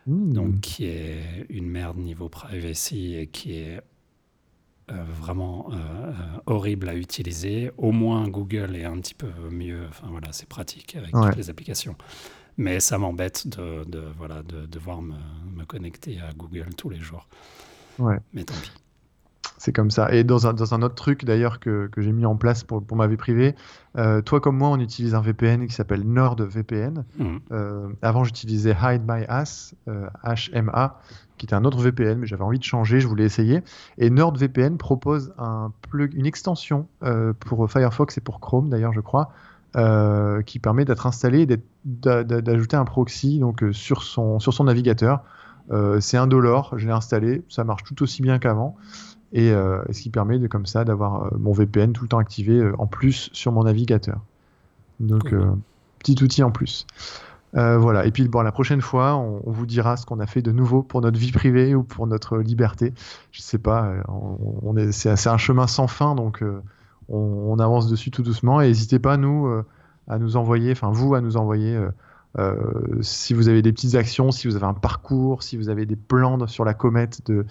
[0.04, 0.32] Hmm.
[0.32, 3.80] donc qui est une merde niveau privacy et qui est
[4.90, 6.12] euh, vraiment euh, euh,
[6.46, 7.70] horrible à utiliser.
[7.76, 9.86] Au moins Google est un petit peu mieux.
[9.88, 11.96] Enfin voilà, c'est pratique avec toutes les applications.
[12.56, 15.14] Mais ça m'embête de, de, voilà, de devoir me,
[15.54, 17.26] me, connecter à Google tous les jours.
[17.98, 18.18] Ouais.
[18.34, 18.70] Mais tant pis.
[19.62, 20.12] C'est comme ça.
[20.12, 22.82] Et dans un, dans un autre truc d'ailleurs que, que j'ai mis en place pour,
[22.82, 23.54] pour ma vie privée,
[23.96, 27.04] euh, toi comme moi, on utilise un VPN qui s'appelle NordVPN.
[27.16, 27.40] Mhm.
[27.52, 30.98] Euh, avant, j'utilisais Hide My Ass, euh, HMA,
[31.38, 33.62] qui était un autre VPN, mais j'avais envie de changer, je voulais essayer.
[33.98, 36.88] Et NordVPN propose un plug, une extension
[37.38, 39.30] pour Firefox et pour Chrome d'ailleurs, je crois,
[40.44, 45.22] qui permet d'être installé et d'ajouter un proxy donc, sur, son, sur son navigateur.
[46.00, 48.76] c'est un dollar, je l'ai installé, ça marche tout aussi bien qu'avant.
[49.34, 52.18] Euh, et, ce qui permet de comme ça d'avoir euh, mon VPN tout le temps
[52.18, 54.20] activé euh, en plus sur mon navigateur.
[55.00, 55.34] Donc
[55.98, 56.86] petit outil en plus.
[57.52, 58.06] voilà.
[58.06, 60.82] Et puis bon, la prochaine fois, on, vous dira ce qu'on a fait de nouveau
[60.82, 62.92] pour notre vie privée ou pour notre liberté.
[63.32, 63.94] Je sais pas.
[64.08, 66.44] On, est, c'est, un chemin sans fin, donc
[67.08, 68.60] on, on, avance dessus tout doucement.
[68.60, 69.48] Et n'hésitez pas nous
[70.06, 71.76] à nous envoyer, enfin vous à nous envoyer
[72.38, 75.84] euh, si vous avez des petites actions, si vous avez un parcours, si vous avez
[75.84, 77.44] des plans sur la comète de,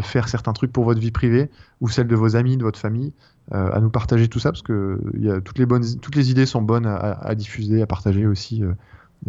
[0.00, 3.12] faire certains trucs pour votre vie privée ou celle de vos amis, de votre famille,
[3.54, 6.46] euh, à nous partager tout ça parce que a toutes, les bonnes, toutes les idées
[6.46, 8.62] sont bonnes à, diffuser, à partager aussi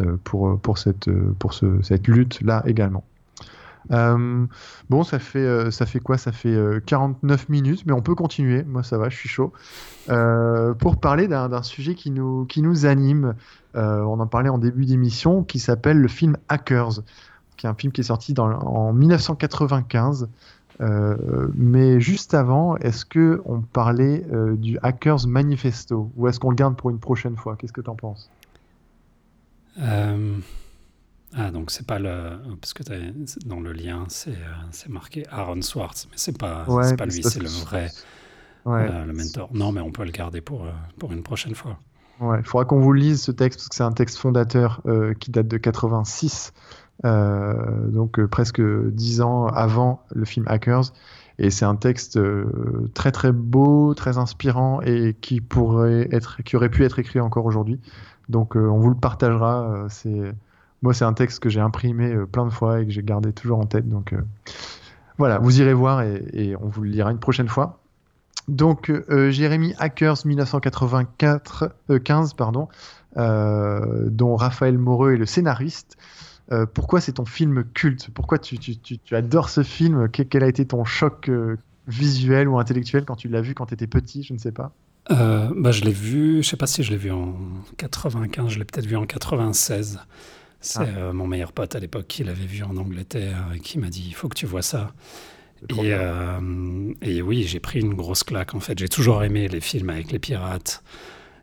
[0.00, 3.04] euh, pour, pour, cette, pour ce, cette lutte-là également.
[3.90, 4.46] Euh,
[4.90, 6.18] bon, ça fait, euh, ça fait quoi?
[6.18, 8.62] Ça fait 49 euh, minutes, mais on peut continuer.
[8.64, 9.52] Moi, ça va, je suis chaud.
[10.78, 13.34] pour parler d'un sujet qui nous, qui nous anime.
[13.74, 17.00] on en parlait en début d'émission, qui s'appelle le film Hackers,
[17.56, 20.28] qui est un film qui est sorti en 1995.
[21.54, 24.24] mais juste avant, est-ce que on parlait
[24.56, 26.10] du Hackers Manifesto?
[26.16, 27.56] Ou est-ce qu'on le garde pour une prochaine fois?
[27.56, 28.30] Qu'est-ce que tu en penses
[31.34, 32.38] ah, donc c'est pas le.
[32.60, 32.82] Parce que
[33.46, 36.64] dans le lien, c'est marqué Aaron Swartz, mais c'est pas,
[36.96, 37.90] pas lui, c'est le vrai.
[38.64, 38.86] Ouais.
[38.90, 39.48] euh, le mentor.
[39.54, 41.78] Non, mais on peut le garder pour, euh, pour une prochaine fois.
[42.20, 45.14] Ouais, il faudra qu'on vous lise ce texte parce que c'est un texte fondateur euh,
[45.14, 46.52] qui date de 86,
[47.04, 50.92] euh, donc euh, presque dix ans avant le film Hackers.
[51.38, 56.56] Et c'est un texte euh, très très beau, très inspirant et qui pourrait être, qui
[56.56, 57.80] aurait pu être écrit encore aujourd'hui.
[58.28, 59.70] Donc euh, on vous le partagera.
[59.70, 60.32] euh, c'est
[60.82, 63.32] moi c'est un texte que j'ai imprimé euh, plein de fois et que j'ai gardé
[63.32, 63.88] toujours en tête.
[63.88, 64.22] Donc euh,
[65.18, 67.80] voilà, vous irez voir et, on vous le lira une prochaine fois.
[68.46, 72.68] Donc, euh, Jérémy Hackers 1984, euh, 15, pardon,
[73.16, 75.96] dont Raphaël Moreux est le scénariste.
[76.72, 78.08] Pourquoi c'est ton film culte?
[78.14, 80.08] Pourquoi tu, tu- tu- tu adores ce film?
[80.08, 81.30] Que- Quel a été ton choc
[81.88, 84.22] visuel ou intellectuel quand tu l'as vu quand tu étais petit?
[84.22, 84.72] Je ne sais pas.
[85.10, 87.34] Bah, je l'ai vu, je sais pas si je l'ai vu en
[87.76, 89.98] 95, je l'ai peut-être vu en 96.
[90.60, 90.98] C'est Ah.
[90.98, 94.04] euh, mon meilleur pote à l'époque qui l'avait vu en Angleterre et qui m'a dit
[94.08, 94.92] il faut que tu vois ça.
[95.70, 98.78] Et, euh, et oui, j'ai pris une grosse claque en fait.
[98.78, 100.82] J'ai toujours aimé les films avec les pirates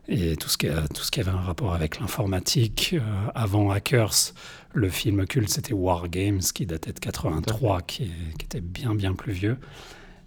[0.08, 2.90] et tout ce qui, a- tout ce qui avait un rapport avec l'informatique.
[2.94, 3.00] Euh,
[3.34, 4.32] avant Hackers,
[4.74, 8.94] le film culte c'était War Games qui datait de 83, qui, est- qui était bien
[8.94, 9.56] bien plus vieux.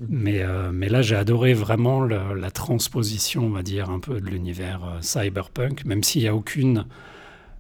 [0.08, 4.22] Mais, euh, mais là, j'ai adoré vraiment le- la transposition, on va dire, un peu
[4.22, 6.86] de l'univers euh, cyberpunk, même s'il n'y a aucune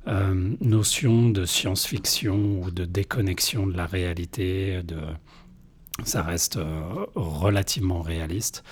[0.07, 4.81] euh, notion de science-fiction ou de déconnexion de la réalité.
[4.83, 4.97] De...
[6.03, 8.63] Ça reste euh, relativement réaliste.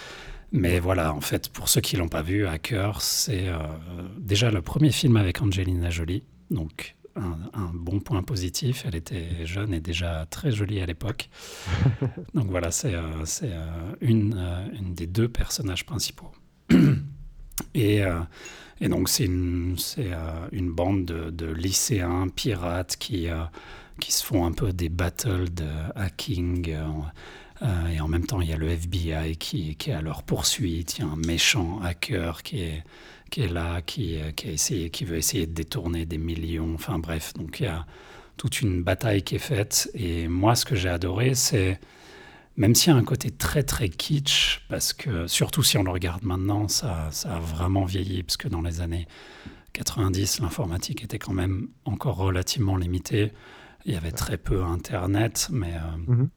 [0.53, 3.57] Mais voilà, en fait, pour ceux qui l'ont pas vu, Hacker, c'est euh,
[4.17, 6.23] déjà le premier film avec Angelina Jolie.
[6.49, 8.85] Donc, un, un bon point positif.
[8.87, 11.29] Elle était jeune et déjà très jolie à l'époque.
[12.33, 12.93] Donc voilà, c'est
[13.99, 16.31] une, une des deux personnages principaux.
[17.73, 18.03] Et,
[18.79, 23.43] et donc c'est une, euh, bande de, lycéens pirates qui, euh,
[23.99, 26.69] qui se font un peu des battles de hacking.
[26.69, 30.21] euh, et en même temps, il y a le FBI qui, qui est à leur
[30.23, 30.97] poursuite.
[30.97, 32.83] Il y a un méchant hacker qui est,
[33.31, 36.75] qui est là, qui, qui, qui veut essayer de détourner des millions.
[36.75, 37.85] Enfin bref, donc il y a
[38.37, 39.89] toute une bataille qui est faite.
[39.95, 41.79] Et moi, ce que j'ai adoré, c'est
[42.57, 45.91] même s'il y a un côté très très kitsch, parce que surtout si on le
[45.91, 49.07] regarde maintenant, ça, ça a vraiment vieilli, parce que dans les années
[49.73, 53.31] 90, l'informatique était quand même encore relativement limitée.
[53.85, 56.29] Il y avait très peu Internet, mais, euh, Mhm.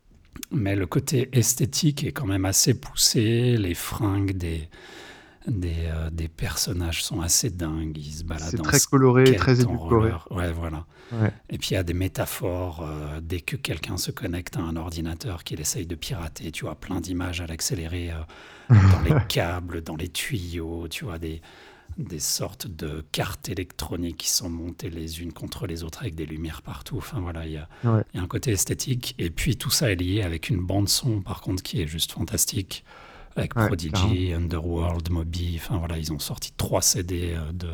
[0.53, 3.57] mais le côté esthétique est quand même assez poussé.
[3.57, 4.69] Les fringues des,
[5.47, 7.97] des, euh, des personnages sont assez dingues.
[7.97, 10.13] Ils se baladent C'est très coloré, très édulcoré.
[10.31, 10.85] Ouais, voilà.
[11.13, 11.33] Ouais.
[11.49, 12.83] Et puis il y a des métaphores.
[12.87, 16.75] euh, dès que quelqu'un se connecte à un ordinateur qu'il essaye de pirater, tu vois
[16.75, 20.87] plein d'images à l'accéléré euh, dans les câbles, dans les tuyaux.
[20.89, 21.41] Tu vois des,
[21.99, 26.27] des sortes de cartes électroniques qui sont montées les unes contre les autres avec des
[26.27, 26.99] lumières partout.
[26.99, 28.03] Enfin voilà, il y a, Ouais.
[28.13, 29.15] il y a un côté esthétique.
[29.19, 32.13] Et puis tout ça est lié avec une bande son, par contre, qui est juste
[32.13, 32.85] fantastique.
[33.37, 35.55] Avec Ouais, Prodigy, Underworld, Moby.
[35.57, 37.69] Enfin voilà, ils ont sorti trois CD euh, de,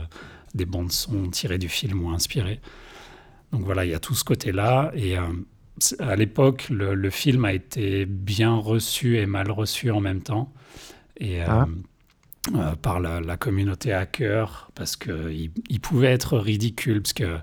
[0.55, 2.61] des bandes son tirées du film ou inspirées.
[3.53, 4.93] Donc voilà, il y a tout ce côté-là.
[4.95, 5.23] Et euh,
[6.01, 10.53] à l'époque, le, le film a été bien reçu et mal reçu en même temps.
[11.19, 11.67] Et, euh, Ah.
[12.55, 17.39] euh, par la, la communauté hacker, parce qu'il il pouvait être ridicule, parce que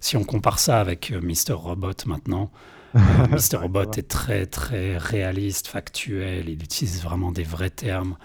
[0.00, 1.52] si on compare ça avec Mr.
[1.54, 2.50] Robot maintenant,
[2.94, 2.98] euh,
[3.30, 3.58] Mr.
[3.58, 8.16] Robot est très très réaliste, factuel, il utilise vraiment des vrais termes.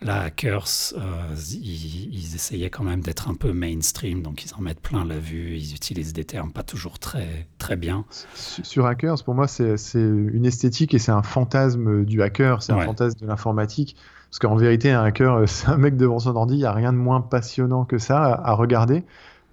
[0.00, 4.60] Là, Hackers, euh, ils, ils essayaient quand même d'être un peu mainstream, donc ils en
[4.60, 8.04] mettent plein la vue, ils utilisent des termes pas toujours très, très bien.
[8.34, 12.72] Sur Hackers, pour moi, c'est c'est une esthétique et c'est un fantasme du hacker, c'est
[12.72, 13.96] un fantasme de l'informatique.
[14.30, 16.92] Parce qu'en vérité, un hacker, c'est un mec devant son ordi, il n'y a rien
[16.92, 19.04] de moins passionnant que ça à regarder.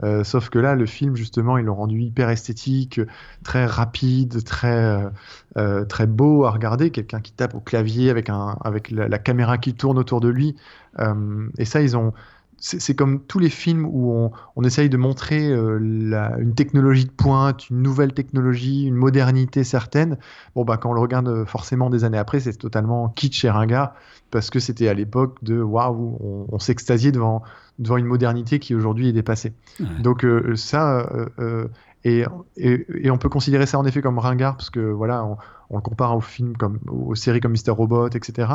[0.03, 3.01] Euh, sauf que là, le film, justement, ils l'ont rendu hyper esthétique,
[3.43, 5.09] très rapide, très, euh,
[5.57, 6.91] euh, très beau à regarder.
[6.91, 10.55] Quelqu'un qui tape au clavier avec, un, avec la, caméra qui tourne autour de lui.
[11.57, 12.13] Et ça, ils ont.
[12.61, 17.69] C'est comme tous les films où on, on essaye de montrer une technologie de pointe,
[17.69, 20.17] une nouvelle technologie, une modernité certaine.
[20.55, 23.93] Bon, bah, quand on le regarde forcément des années après, c'est totalement kitsch et ringard
[24.29, 27.43] parce que c'était à l'époque de waouh, on, on s'extasiait devant,
[27.79, 29.53] devant une modernité qui aujourd'hui est dépassée.
[29.79, 29.87] Ouais.
[30.01, 31.67] Donc, euh, ça, euh, euh,
[32.03, 32.25] et,
[32.55, 35.37] et, et on peut considérer ça en effet comme ringard parce que voilà, on,
[35.69, 37.71] on le compare aux films comme aux séries comme Mr.
[37.71, 38.51] Robot, etc.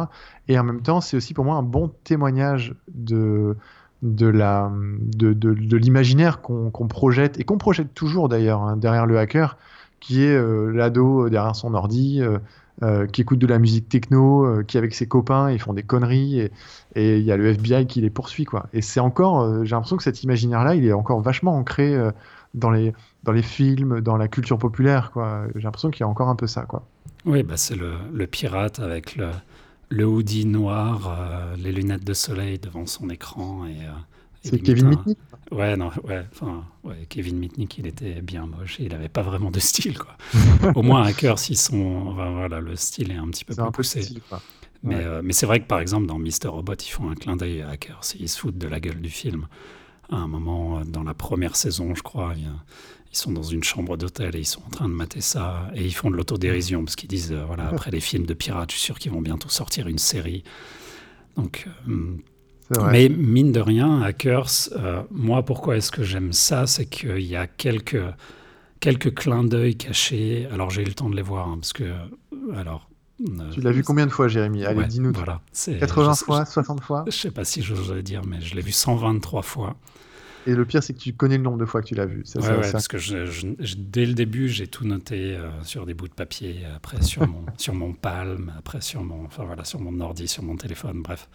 [0.49, 3.57] Et en même temps, c'est aussi pour moi un bon témoignage de
[4.03, 4.70] de la
[5.01, 9.18] de, de, de l'imaginaire qu'on qu'on projette et qu'on projette toujours d'ailleurs hein, derrière le
[9.18, 9.57] hacker
[10.01, 12.20] qui est euh, l'ado derrière son ordi
[12.83, 15.85] euh, qui écoute de la musique techno euh, qui avec ses copains ils font des
[15.85, 16.51] conneries
[16.97, 18.66] et il y a le FBI qui les poursuit quoi.
[18.72, 21.97] Et c'est encore euh, j'ai l'impression que cet imaginaire là il est encore vachement ancré
[22.55, 25.45] dans les dans les films dans la culture populaire quoi.
[25.55, 26.85] J'ai l'impression qu'il y a encore un peu ça quoi.
[27.25, 29.29] Oui, bah c'est le, le pirate avec le,
[29.89, 31.16] le hoodie noir,
[31.57, 33.66] les lunettes de soleil devant son écran.
[33.66, 33.77] et
[34.43, 35.18] C'est Kevin Mitnick
[35.51, 39.22] Ouais, non, ouais, enfin, ouais, Kevin Mitnick, il était bien moche et il avait pas
[39.22, 40.16] vraiment de style, quoi.
[40.74, 44.03] Au moins, Hackers, ils sont, enfin, voilà, le style est un petit peu plus poussé.
[44.03, 44.20] style.
[44.82, 45.05] Mais, Ouais.
[45.05, 47.62] euh, mais c'est vrai que par exemple dans Mister Robot, ils font un clin d'œil
[47.62, 48.01] à Hackers.
[48.20, 49.47] Ils se foutent de la gueule du film.
[50.11, 54.36] À un moment, dans la première saison, je crois, ils sont dans une chambre d'hôtel
[54.36, 55.70] et ils sont en train de mater ça.
[55.74, 58.70] Et ils font de l'autodérision parce qu'ils disent euh, voilà, après les films de pirates,
[58.72, 60.45] je suis sûr qu'ils vont bientôt sortir une série.
[61.36, 62.18] Donc, euh, vrai.
[62.93, 67.37] Mais mine de rien, Hackers, euh, moi, pourquoi est-ce que j'aime ça C'est qu'il y
[67.37, 68.03] a quelques,
[68.81, 70.49] quelques clins d'œil cachés.
[70.53, 71.85] Alors, j'ai eu le temps de les voir, hein, parce que.
[72.55, 72.89] Alors.
[73.29, 74.65] euh, Tu l'as vu combien de fois, Jérémy?
[74.65, 75.12] Allez, Ouais, dis-nous.
[75.12, 75.41] Voilà.
[75.53, 77.05] C'est- 80 je fois, 60 fois?
[77.07, 79.77] Je sais pas si j'ose le dire, mais je l'ai vu 123 fois.
[80.47, 82.21] Et le pire, c'est que tu connais le nombre de fois que tu l'as vu.
[82.27, 84.85] Ça, Ouais, ça- ouais, ça- parce que je- je- je- dès le début, j'ai tout
[84.87, 89.03] noté euh, sur des bouts de papier, après sur mon, sur mon Palm, après sur
[89.03, 91.29] mon, enfin voilà, sur mon ordi, sur mon téléphone, bref.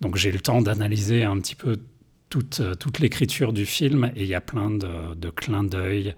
[0.00, 1.78] Donc j'ai eu le temps d'analyser un petit peu
[2.30, 6.14] toute, euh, toute l'écriture du film et il y a plein de, de clins d'œil.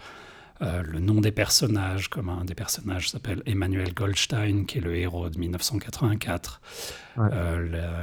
[0.62, 4.94] Euh, le nom des personnages, comme un des personnages s'appelle Emmanuel Goldstein, qui est le
[4.96, 6.60] héros de 1984.
[7.16, 7.28] Ouais.
[7.32, 7.58] Euh,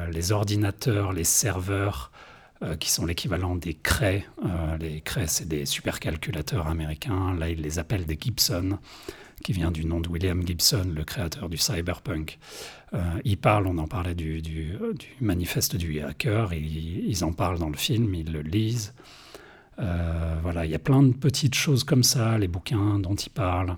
[0.08, 2.12] le- les ordinateurs, les serveurs,
[2.64, 4.26] euh, qui sont l'équivalent des Cray.
[4.44, 7.36] Euh, les Cray, c'est des supercalculateurs américains.
[7.36, 8.80] Là, ils les appellent des Gibson,
[9.44, 12.38] qui vient du nom de William Gibson, le créateur du cyberpunk.
[12.94, 17.32] Euh, ils parlent, on en parlait du, du- du manifeste du hacker, ils, ils en
[17.34, 18.94] parlent dans le film, ils le lisent.
[19.80, 23.30] Euh, voilà, il y a plein de petites choses comme ça, les bouquins dont ils
[23.30, 23.78] parlent.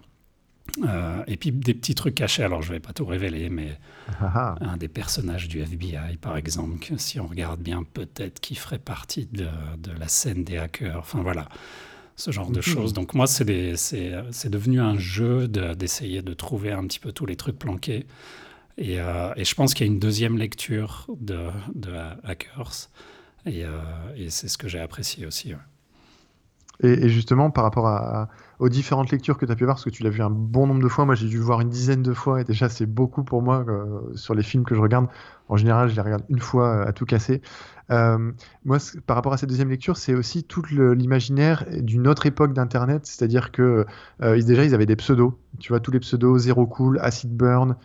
[0.88, 3.78] Euh, et puis des petits trucs cachés, alors je vais pas tout révéler, mais
[4.22, 4.56] Ah, ah.
[4.62, 8.78] un des personnages du FBI, par exemple, que si on regarde bien, peut-être qui ferait
[8.80, 9.48] partie de,
[9.80, 11.00] de la scène des hackers.
[11.00, 11.50] Enfin voilà,
[12.20, 12.62] ce genre de Mhm.
[12.64, 12.94] choses.
[12.94, 17.00] Donc moi, c'est des- c'est c'est devenu un jeu de- d'essayer de, trouver un petit
[17.00, 18.06] peu tous les trucs planqués.
[18.78, 21.92] Et, euh, et je pense qu'il y a une deuxième lecture de, de
[22.24, 22.90] Hackers.
[23.46, 23.80] Et, euh,
[24.16, 25.54] et c'est ce que j'ai apprécié aussi.
[25.54, 25.60] ouais.
[26.84, 28.30] Et, et justement, par rapport à-
[28.60, 30.68] aux différentes lectures que tu as pu voir, parce que tu l'as vu un bon
[30.68, 33.24] nombre de fois, moi j'ai dû voir une dizaine de fois, et déjà c'est beaucoup
[33.24, 35.08] pour moi euh, sur les films que je regarde.
[35.48, 37.42] En général, je les regarde une fois euh, à tout casser.
[37.90, 38.32] Euh,
[38.66, 43.06] moi, par rapport à cette deuxième lecture, c'est aussi tout l'imaginaire d'une autre époque d'Internet,
[43.06, 43.86] c'est-à-dire que
[44.20, 47.78] déjà ils avaient des pseudos, tu vois, tous les pseudos, Zero Cool, Acid Burn,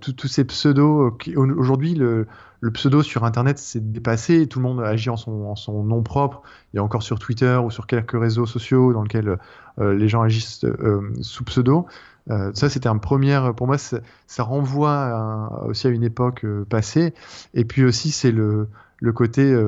[0.00, 1.16] tous ces pseudos.
[1.36, 2.26] Aujourd'hui, le,
[2.60, 6.02] le pseudo sur Internet s'est dépassé, tout le monde agit en son, en son nom
[6.02, 6.42] propre.
[6.72, 9.38] Il y a encore sur Twitter ou sur quelques réseaux sociaux dans lesquels
[9.78, 11.86] euh, les gens agissent euh, sous pseudo.
[12.30, 13.40] Euh, ça, c'était un premier.
[13.56, 14.02] Pour moi, ça,
[14.42, 17.14] renvoie aussi à une époque passée.
[17.54, 19.58] Et puis aussi, c'est le, le côté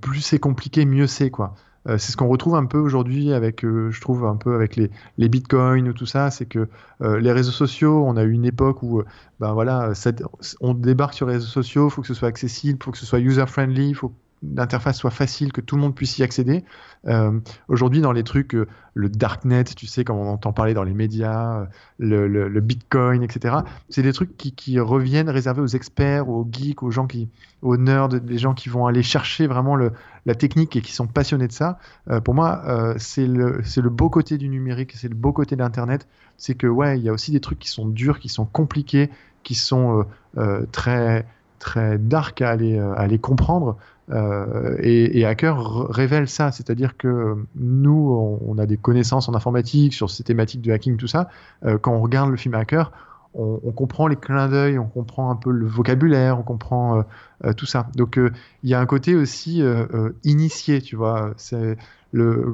[0.00, 1.54] plus c'est compliqué, mieux c'est quoi.
[1.86, 4.76] Euh, c'est ce qu'on retrouve un peu aujourd'hui avec, euh, je trouve un peu avec
[4.76, 6.68] les, les bitcoins, tout ça, c'est que
[7.02, 9.02] euh, les réseaux sociaux, on a eu une époque où,
[9.40, 9.92] ben voilà,
[10.60, 12.98] on débarque sur les réseaux sociaux, il faut que ce soit accessible, il faut que
[12.98, 14.12] ce soit user-friendly, faut
[14.54, 16.64] l'interface soit facile, que tout le monde puisse y accéder.
[17.06, 17.38] Euh,
[17.68, 20.94] Aujourd'hui, dans les trucs, euh, le darknet, tu sais, comme on entend parler dans les
[20.94, 21.66] médias,
[22.00, 23.56] euh, le, bitcoin, etc.,
[23.88, 27.28] c'est des trucs qui, reviennent réservés aux experts, aux geeks, aux gens qui,
[27.62, 31.48] aux nerds, des gens qui vont aller chercher vraiment la technique et qui sont passionnés
[31.48, 31.78] de ça.
[32.24, 36.06] Pour moi, c'est le, beau côté du numérique, c'est le beau côté d'Internet.
[36.36, 39.10] C'est que, ouais, il y a aussi des trucs qui sont durs, qui sont compliqués,
[39.42, 40.06] qui sont
[40.72, 41.26] très,
[41.58, 43.76] très dark à aller comprendre.
[44.10, 50.10] Euh, et, Hacker révèle ça, c'est-à-dire que nous, on, a des connaissances en informatique sur
[50.10, 51.28] ces thématiques de hacking, tout ça.
[51.64, 52.92] Euh, quand on regarde le film Hacker,
[53.36, 57.04] on, comprend les clins d'œil, on comprend un peu le vocabulaire, on comprend
[57.44, 57.88] euh, tout ça.
[57.96, 58.16] Donc
[58.62, 59.60] il y a un côté aussi
[60.22, 61.32] initié, tu vois.
[61.36, 61.76] C'est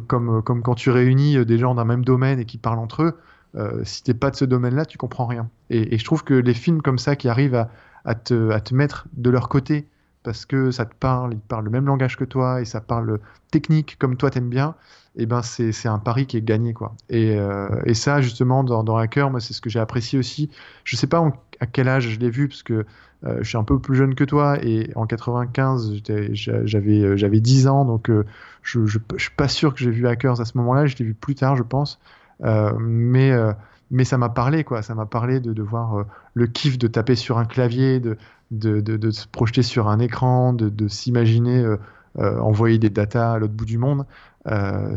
[0.07, 3.83] comme quand tu réunis des gens d'un même domaine et qui parlent entre eux.
[3.85, 5.51] Si t'es pas de ce domaine-là, tu comprends rien.
[5.69, 7.67] Et, je trouve que les films comme ça qui arrivent
[8.07, 9.87] à te mettre de leur côté
[10.23, 13.21] parce que ça te parle, ils parlent le même langage que toi et ça parle
[13.51, 14.75] technique comme toi t'aimes bien,
[15.17, 16.95] et ben c'est un pari qui est gagné quoi.
[17.09, 20.51] Et, euh, ça justement dans, dans Hacker, c'est ce que j'ai apprécié aussi.
[20.85, 21.23] Je sais pas
[21.61, 22.85] à quel âge je l'ai vu parce que
[23.25, 27.01] euh, je suis un peu plus jeune que toi et en 95 j'étais- j'a- j'avais
[27.03, 28.25] euh, j'avais 10 ans donc euh,
[28.63, 30.87] je, je suis pas sûr que j'ai vu Hackers à ce moment-là.
[30.87, 31.99] Je l'ai vu plus tard je pense,
[32.43, 33.53] Euh, mais euh,
[33.91, 34.83] mais ça m'a parlé quoi.
[34.83, 38.17] Ça m'a parlé de de voir euh, le kiff de taper sur un clavier, de
[38.51, 41.77] de, se projeter sur un écran, de, s'imaginer euh,
[42.19, 44.07] euh, envoyer des datas à l'autre bout du monde.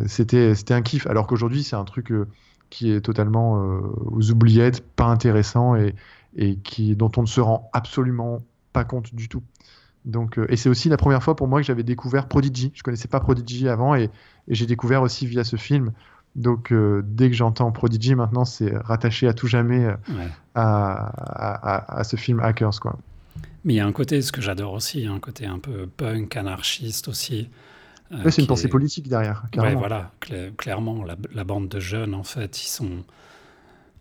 [0.08, 1.08] C'était c'était un kiff.
[1.08, 2.14] Alors qu'aujourd'hui, c'est un truc
[2.70, 3.54] qui est totalement
[4.06, 5.96] aux oubliettes, pas intéressant et,
[6.36, 8.40] et qui, dont on ne se rend absolument
[8.72, 9.44] pas compte du tout.
[10.06, 12.72] Donc, et c'est aussi la première fois pour moi que j'avais découvert Prodigy.
[12.74, 14.10] Je connaissais pas Prodigy avant et
[14.48, 15.92] j'ai découvert aussi via ce film.
[16.36, 20.28] Donc, euh, dès que j'entends Prodigy, maintenant, c'est rattaché à tout jamais euh, Ouais.
[20.56, 22.98] à, à, à- à ce film Hackers, quoi.
[23.66, 26.36] Mais il y a un côté, ce que j'adore aussi, un côté un peu punk,
[26.36, 27.50] anarchiste aussi.
[28.12, 29.44] euh, c'est une pensée politique derrière.
[29.56, 30.12] Ouais, voilà,
[30.58, 31.04] clairement,
[31.34, 33.04] la, bande de jeunes, en fait, ils sont,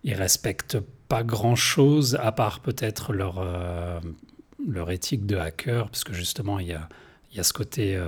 [0.03, 3.41] ils respectent pas grand chose à part peut-être leur
[4.67, 6.87] leur éthique de hacker, parce que justement, il y a,
[7.31, 8.01] il y a ce côté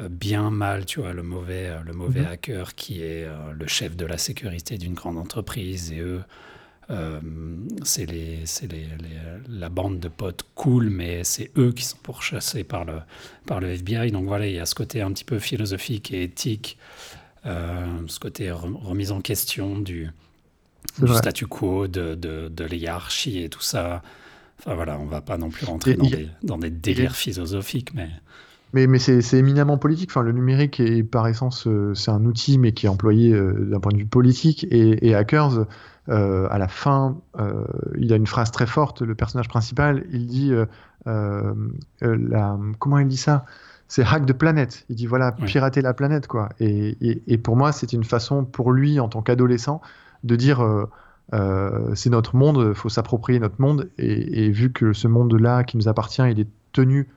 [0.00, 2.28] bien mal, tu vois, le mauvais, euh, le mauvais mhm.
[2.28, 6.22] hacker qui est euh, le chef de la sécurité d'une grande entreprise et eux,
[7.84, 8.86] c'est les, les,
[9.48, 12.98] la bande de potes cool, mais c'est eux qui sont pourchassés par le,
[13.46, 14.10] par le FBI.
[14.10, 16.76] Donc voilà, il y a ce côté un petit peu philosophique et éthique,
[17.44, 20.10] ce côté remise en question du,
[21.06, 24.02] statu quo, de, de, de l'hierarchie et tout ça.
[24.58, 28.10] Enfin voilà, on va pas non plus rentrer dans, des, dans des délires philosophiques, mais...
[28.72, 30.10] Mais, mais c'est éminemment politique.
[30.10, 33.68] Enfin, le numérique est par essence euh, c'est un outil, mais qui est employé euh,
[33.70, 34.66] d'un point de vue politique.
[34.70, 35.66] Et, et Hackers,
[36.08, 37.64] euh, à la fin, euh,
[37.96, 39.02] il a une phrase très forte.
[39.02, 40.52] Le personnage principal, il dit
[41.06, 41.54] euh,
[42.00, 43.44] la, comment il dit ça?
[43.88, 44.86] C'est hack de planète.
[44.88, 46.48] Il dit voilà pirater la planète quoi.
[46.60, 49.82] Et, et, et pour moi, c'est une façon pour lui en tant qu'adolescent
[50.24, 50.66] de dire
[51.94, 53.90] c'est notre monde, faut s'approprier notre monde.
[53.98, 57.08] Et, vu que ce monde-là qui nous appartient, il est tenu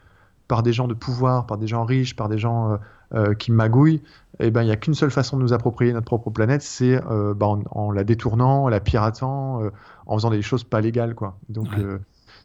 [0.47, 2.77] par des gens de pouvoir, par des gens riches, par des gens euh,
[3.13, 4.01] euh, qui magouillent,
[4.39, 7.01] eh ben, il n'y a qu'une seule façon de nous approprier notre propre planète, c'est
[7.09, 9.61] euh, bah, en, la détournant, en la piratant,
[10.05, 11.15] en faisant des choses pas légales.
[11.15, 11.37] Quoi.
[11.49, 11.67] Donc,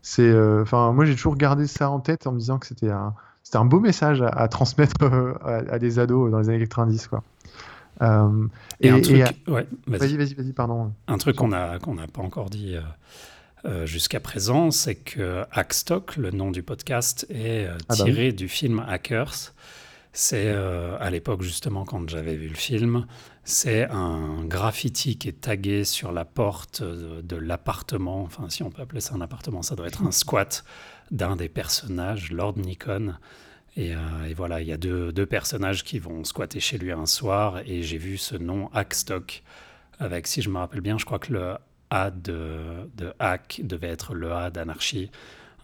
[0.02, 3.14] c'est, enfin, moi, j'ai toujours gardé ça en tête en me disant que c'était un,
[3.42, 5.04] c'était un beau message à, transmettre
[5.44, 7.08] à, des ados dans les années 90.
[7.08, 7.22] Quoi.
[8.80, 9.24] et, un truc,
[9.88, 10.92] vas-y, vas-y, vas-y, pardon.
[11.08, 12.76] Un truc qu'on n'a qu'on n'a pas encore dit
[13.64, 18.32] euh, jusqu'à présent, c'est que Hackstock, le nom du podcast, est euh, ah bah tiré
[18.32, 19.52] du film Hackers.
[20.12, 23.06] C'est euh, à l'époque justement quand j'avais vu le film,
[23.44, 28.82] c'est un graffiti qui est tagué sur la porte de, l'appartement, enfin si on peut
[28.82, 30.64] appeler ça un appartement, ça doit être un squat
[31.12, 33.14] d'un des personnages, Lord Nikon.
[33.76, 33.94] Et,
[34.36, 37.82] voilà, il y a deux, deux, personnages qui vont squatter chez lui un soir et
[37.82, 39.44] j'ai vu ce nom Hackstock
[40.00, 41.54] avec, si je me rappelle bien, je crois que le
[41.90, 45.10] a de, de hack devait être le A d'anarchie,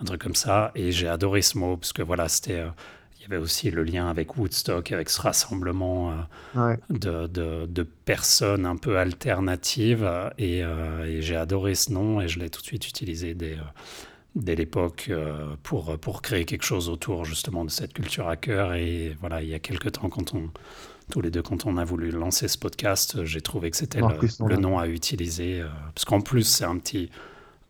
[0.01, 0.73] un truc comme ça.
[0.75, 2.61] Et j'ai adoré ce mot parce que voilà, c'était.
[2.61, 2.69] Euh,
[3.19, 6.15] il y avait aussi le lien avec Woodstock, avec ce rassemblement
[6.55, 10.09] euh, de, de, de, personnes un peu alternatives.
[10.39, 13.57] Et, euh, et j'ai adoré ce nom et je l'ai tout de suite utilisé dès,
[14.37, 15.11] dès l'époque
[15.65, 18.75] pour, pour créer quelque chose autour justement de cette culture hacker.
[18.75, 20.49] Et voilà, il y a quelques temps, quand on
[21.11, 24.57] tous les deux, quand on a voulu lancer ce podcast, j'ai trouvé que c'était le,
[24.57, 25.61] nom à utiliser.
[25.61, 27.11] Euh, parce qu'en plus, c'est un petit,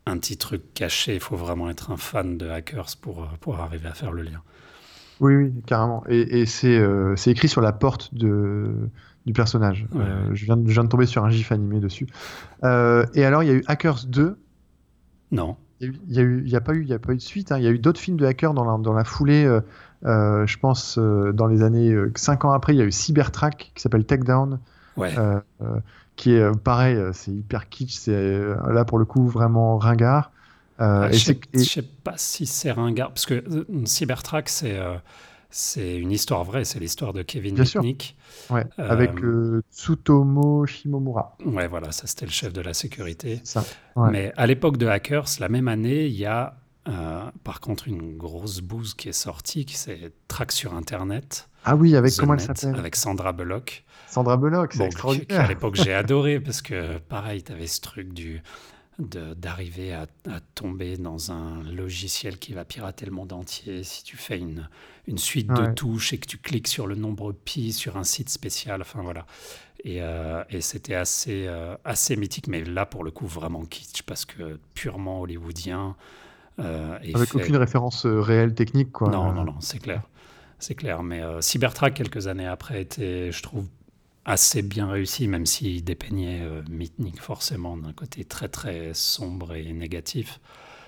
[0.05, 1.15] un petit truc caché.
[1.15, 4.23] Il faut vraiment être un fan de hackers pour, euh, pour arriver à faire le
[4.23, 4.41] lien.
[5.19, 6.03] Oui, oui, carrément.
[6.07, 8.71] Et, euh, c'est écrit sur la porte de,
[9.25, 9.85] du personnage.
[10.33, 12.07] je, viens, je, viens, de tomber sur un gif animé dessus.
[12.63, 14.37] et alors, il y a eu Hackers 2.
[15.31, 15.57] Non.
[15.79, 17.51] Il n'y a, a, a, pas eu, a pas eu de suite.
[17.51, 17.57] Hein.
[17.59, 19.47] Il y a eu d'autres films de hackers dans la, dans la foulée.
[20.05, 22.91] Euh, je pense euh, dans les années 5 euh, ans après, il y a eu
[22.91, 24.59] Cybertrack qui s'appelle Takedown.
[26.15, 30.31] qui est pareil, c'est hyper kitsch, c'est là pour le coup vraiment ringard.
[30.79, 33.43] Ah, je ne sais pas si c'est ringard, parce que
[33.85, 34.79] Cybertrack, c'est
[35.49, 38.17] c'est une histoire vraie, c'est l'histoire de Kevin Bien Mitnick.
[38.49, 39.11] Ouais, avec
[39.71, 41.37] Tsutomo Shimomura.
[41.45, 43.39] Ouais, voilà, ça c'était le chef de la sécurité.
[43.43, 43.63] Ça.
[43.95, 48.17] Mais à l'époque de Hackers, la même année, il y a euh, par contre, une
[48.17, 51.49] grosse bouse qui est sortie, qui s'est Track sur Internet.
[51.65, 52.75] Ah oui, avec comment elle s'appelle?
[52.77, 53.83] Avec Sandra Bullock.
[54.07, 55.41] Sandra Bullock, c'est extraordinaire.
[55.41, 58.41] À l'époque, j'ai adoré parce que, pareil, tu avais ce truc du
[58.99, 60.07] d'arriver à,
[60.55, 63.83] tomber dans un logiciel qui va pirater le monde entier.
[63.83, 64.67] Si tu fais une,
[65.05, 68.29] une suite de touches et que tu cliques sur le nombre pi sur un site
[68.29, 69.25] spécial, enfin voilà.
[69.83, 74.01] Et, euh, et c'était assez, euh, assez mythique, mais là, pour le coup, vraiment kitsch
[74.01, 75.95] parce que purement hollywoodien.
[76.59, 79.09] Euh, Avec aucune référence réelle technique, quoi.
[79.09, 80.01] Non, non, non, c'est clair.
[80.57, 81.03] C'est clair.
[81.03, 83.67] Mais Cybertrack, quelques années après, était, je trouve,
[84.27, 90.39] assez bien réussi, même s'il dépeignait Mitnick forcément d'un côté très, très sombre et négatif.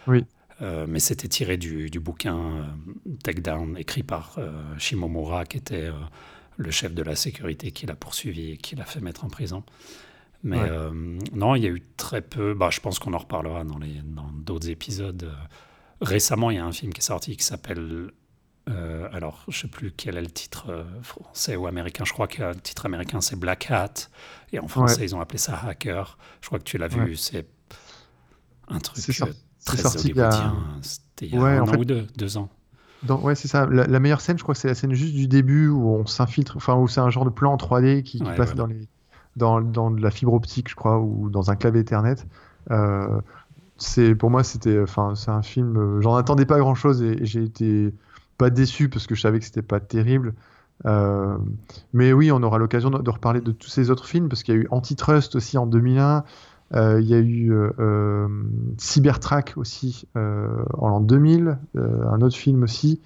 [0.07, 0.25] Oui.
[0.61, 2.67] mais c'était tiré du, du bouquin
[3.23, 4.37] Takedown, écrit par
[4.77, 5.89] Shimomura, qui était
[6.57, 9.63] le chef de la sécurité qui l'a poursuivi et qui l'a fait mettre en prison.
[10.43, 10.91] Mais euh,
[11.33, 12.53] non, il y a eu très peu.
[12.53, 15.31] Bah, je pense qu'on en reparlera dans les dans d'autres épisodes.
[16.01, 18.11] Récemment, il y a un film qui est sorti qui s'appelle.
[18.67, 22.03] Euh, alors, je sais plus quel est le titre euh, français ou américain.
[22.05, 23.93] Je crois que le titre américain c'est Black Hat
[24.51, 26.17] et en français ils ont appelé ça Hacker.
[26.41, 27.15] Je crois que tu l'as vu.
[27.15, 27.47] C'est
[28.67, 29.03] un truc
[29.65, 30.13] très sorti
[30.81, 32.49] C'était il y a un an ou deux, deux ans.
[33.07, 33.65] ouais, c'est ça.
[33.65, 36.57] La, meilleure scène, je crois que c'est la scène juste du début où on s'infiltre,
[36.57, 38.87] enfin où c'est un genre de plan en 3D qui, passe dans les
[39.35, 42.15] dans, dans, de la fibre optique, je crois, ou dans un clavier Ethernet.
[42.71, 43.21] Euh,
[43.77, 47.23] c'est pour moi c'était enfin c'est un film euh, j'en attendais pas grand chose et,
[47.23, 47.93] et j'ai été
[48.39, 50.33] pas déçu parce que je savais que c'était pas terrible
[50.85, 51.37] Euh,
[51.91, 54.55] mais oui on aura l'occasion de, de reparler de tous ces autres films parce qu'il
[54.55, 56.23] y a eu Antitrust aussi en 2001
[56.73, 58.29] euh, il y a eu euh,
[58.77, 63.01] Cybertrack aussi en l'an 2000 euh, un autre film aussi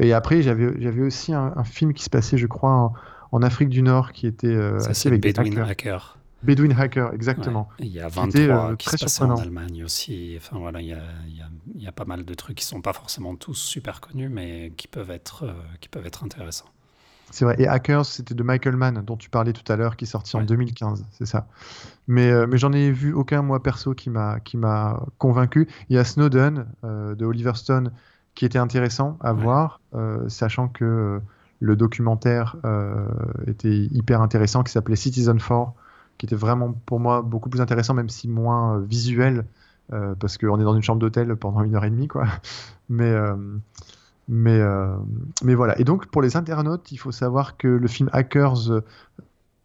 [0.00, 2.92] et après j'avais aussi un, un film qui se passait je crois en,
[3.30, 5.64] en Afrique du Nord qui était Ça, assez avec Bedouin.
[5.68, 6.17] Hacker.
[6.42, 7.86] Bedouin Hacker exactement Ouais.
[7.86, 9.36] Il y a C'était, 23 euh, qui très se passaient en.
[9.36, 10.34] Allemagne aussi.
[10.38, 12.56] Enfin voilà, il y a, il y a- il y a pas mal de trucs
[12.58, 16.22] qui sont pas forcément tous super connus, mais qui peuvent être, euh, qui peuvent être
[16.24, 16.66] intéressants.
[17.30, 17.56] C'est vrai.
[17.58, 20.36] Et Hackers, c'était de Michael Mann, dont tu parlais tout à l'heure, qui est sorti
[20.36, 20.46] en Ouais.
[20.46, 21.04] 2015.
[21.10, 21.46] C'est ça.
[22.06, 24.40] Mais, euh, mais j'en ai vu aucun, moi, perso, qui m'a
[25.18, 25.68] convaincu.
[25.90, 27.92] Il y a Snowden, euh, de Oliver Stone,
[28.34, 29.42] qui était intéressant à Ouais.
[29.42, 29.80] voir,
[30.28, 31.20] sachant que
[31.60, 32.54] le documentaire
[33.46, 35.74] était hyper intéressant, qui s'appelait Citizen 4,
[36.18, 39.46] qui était vraiment, pour moi, beaucoup plus intéressant, même si moins euh, visuel,
[39.92, 42.26] euh, parce qu'on est dans une chambre d'hôtel pendant une heure et demie, quoi.
[42.88, 43.10] Mais...
[43.10, 43.34] euh,
[44.30, 44.60] mais,
[45.42, 45.80] mais voilà.
[45.80, 48.82] Et donc, pour les internautes, il faut savoir que le film Hackers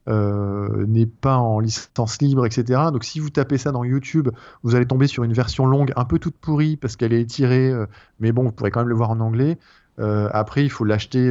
[0.08, 2.84] n'est pas en licence libre, etc.
[2.93, 4.30] Donc, si vous tapez ça dans YouTube,
[4.64, 7.74] vous allez tomber sur une version longue, un peu toute pourrie, parce qu'elle est étirée,
[8.22, 9.58] mais bon, vous pourrez quand même le voir en anglais.
[9.97, 11.30] Après, il faut l'acheter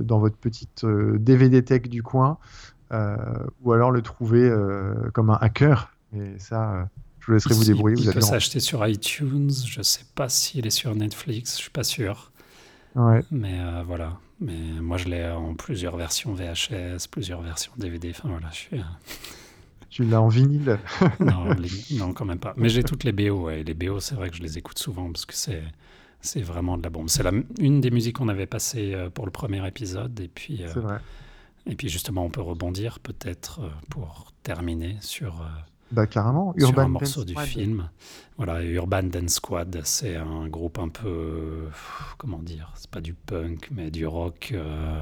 [0.00, 2.38] dans votre petite DVD tech du coin,
[3.62, 5.92] ou alors le trouver euh, comme un hacker.
[6.16, 6.84] Et ça, euh,
[7.20, 7.96] je vous laisserai vous Il- débrouiller.
[7.98, 9.50] Il Vous peut s'acheter sur iTunes.
[9.66, 11.56] Je sais pas s'il est sur Netflix.
[11.56, 12.30] Je suis pas sûr.
[12.94, 13.22] Ouais.
[13.30, 14.18] Mais euh, voilà.
[14.40, 18.10] Mais moi, je l'ai en plusieurs versions VHS, plusieurs versions DVD.
[18.10, 18.78] Enfin voilà, je suis.
[18.78, 18.82] euh,
[19.88, 20.78] Tu l'as en vinyle.
[21.20, 22.52] non, les- non, quand même pas.
[22.56, 23.44] Mais j'ai toutes les BO.
[23.46, 23.60] ouais.
[23.60, 25.62] Et les BO, c'est vrai que je les écoute souvent parce que c'est.
[26.24, 27.08] C'est vraiment de la bombe.
[27.08, 30.20] C'est la- une des musiques qu'on avait passées euh, pour le premier épisode.
[30.20, 30.98] Et puis, euh, C'est vrai.
[31.66, 35.44] Et puis justement, on peut rebondir peut-être euh, pour terminer sur, euh,
[35.92, 36.54] Bah, carrément.
[36.58, 37.46] sur un morceau Dance du Squad.
[37.46, 37.88] film.
[38.36, 41.68] Voilà, Urban Dance Squad, c'est un groupe un peu,
[42.18, 45.00] comment dire, c'est pas du punk, mais du rock euh,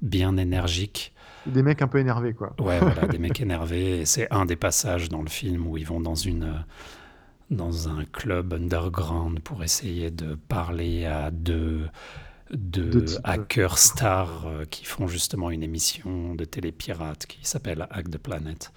[0.00, 1.12] bien énergique.
[1.46, 2.54] Des mecs un peu énervés, quoi.
[2.60, 4.00] Ouais, voilà, des mecs énervés.
[4.00, 6.64] Et c'est un des passages dans le film où ils vont dans une
[7.50, 11.86] dans un club underground pour essayer de parler à deux,
[12.52, 13.20] types.
[13.24, 18.18] hackers stars euh, qui font justement une émission de télé pirate qui s'appelle Hack the
[18.18, 18.72] Planet.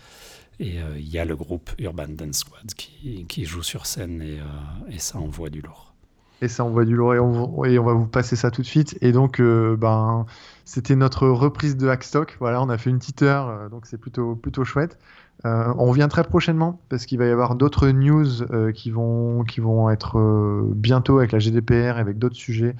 [0.59, 4.21] Et euh, il y a le groupe Urban Dance Squad qui, qui joue sur scène
[4.21, 5.93] et, euh, et ça envoie du lourd.
[6.41, 8.61] Et ça, on voit du lourd et on, et on va vous passer ça tout
[8.61, 8.97] de suite.
[9.01, 10.25] Et donc, ben,
[10.65, 12.35] c'était notre reprise de Hackstock.
[12.41, 14.99] Voilà, on a fait une petite heure, donc c'est plutôt, plutôt chouette.
[15.45, 19.43] Euh, on revient très prochainement parce qu'il va y avoir d'autres news euh, qui, vont,
[19.43, 22.75] qui vont être euh, bientôt avec la GDPR et avec d'autres sujets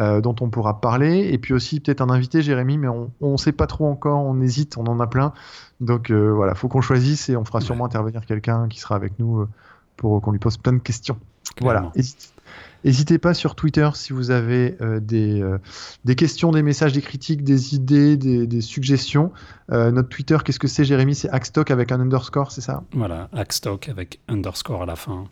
[0.00, 1.28] euh, dont on pourra parler.
[1.32, 4.40] Et puis aussi peut-être un invité, Jérémy, mais on ne sait pas trop encore, on
[4.40, 5.32] hésite, on en a plein.
[5.80, 7.64] Donc euh, voilà, faut qu'on choisisse et on fera Ouais.
[7.64, 9.48] sûrement intervenir quelqu'un qui sera avec nous euh,
[9.96, 11.18] pour qu'on lui pose plein de questions.
[11.60, 11.92] Voilà, Clairement.
[12.84, 15.58] N'hésitez pas sur Twitter si vous avez euh, des, euh,
[16.04, 19.32] des questions, des messages, des critiques, des idées, des, des suggestions.
[19.72, 21.16] Euh, notre Twitter, qu'est-ce que c'est, Jérémy?
[21.16, 22.84] C'est Hackstock avec un underscore, c'est ça?
[22.94, 25.24] Voilà, Hackstock avec underscore à la fin.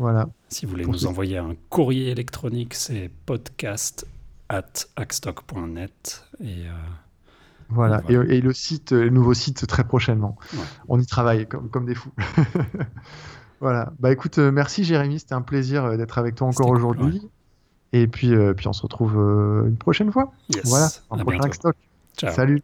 [0.00, 0.28] Voilà.
[0.48, 4.06] Si vous voulez Pour nous envoyer un courrier électronique, c'est podcast
[4.48, 4.64] at
[4.96, 6.24] hackstock.net.
[6.42, 6.70] Et euh,
[7.68, 8.02] Voilà.
[8.08, 8.32] Et voilà.
[8.32, 10.36] Et, et le site, le nouveau site très prochainement.
[10.54, 10.60] Ouais.
[10.88, 12.12] On y travaille comme, comme des fous.
[13.60, 13.92] voilà.
[14.00, 17.22] Bah écoute, euh, merci Jérémy, c'était un plaisir euh, d'être avec toi encore cool, aujourd'hui.
[17.92, 20.32] Et puis, euh, puis on se retrouve euh, une prochaine fois.
[20.54, 21.40] yes, Voilà, à un prochain.
[21.42, 21.76] Hackstock.
[22.16, 22.32] Ciao.
[22.32, 22.62] Salut.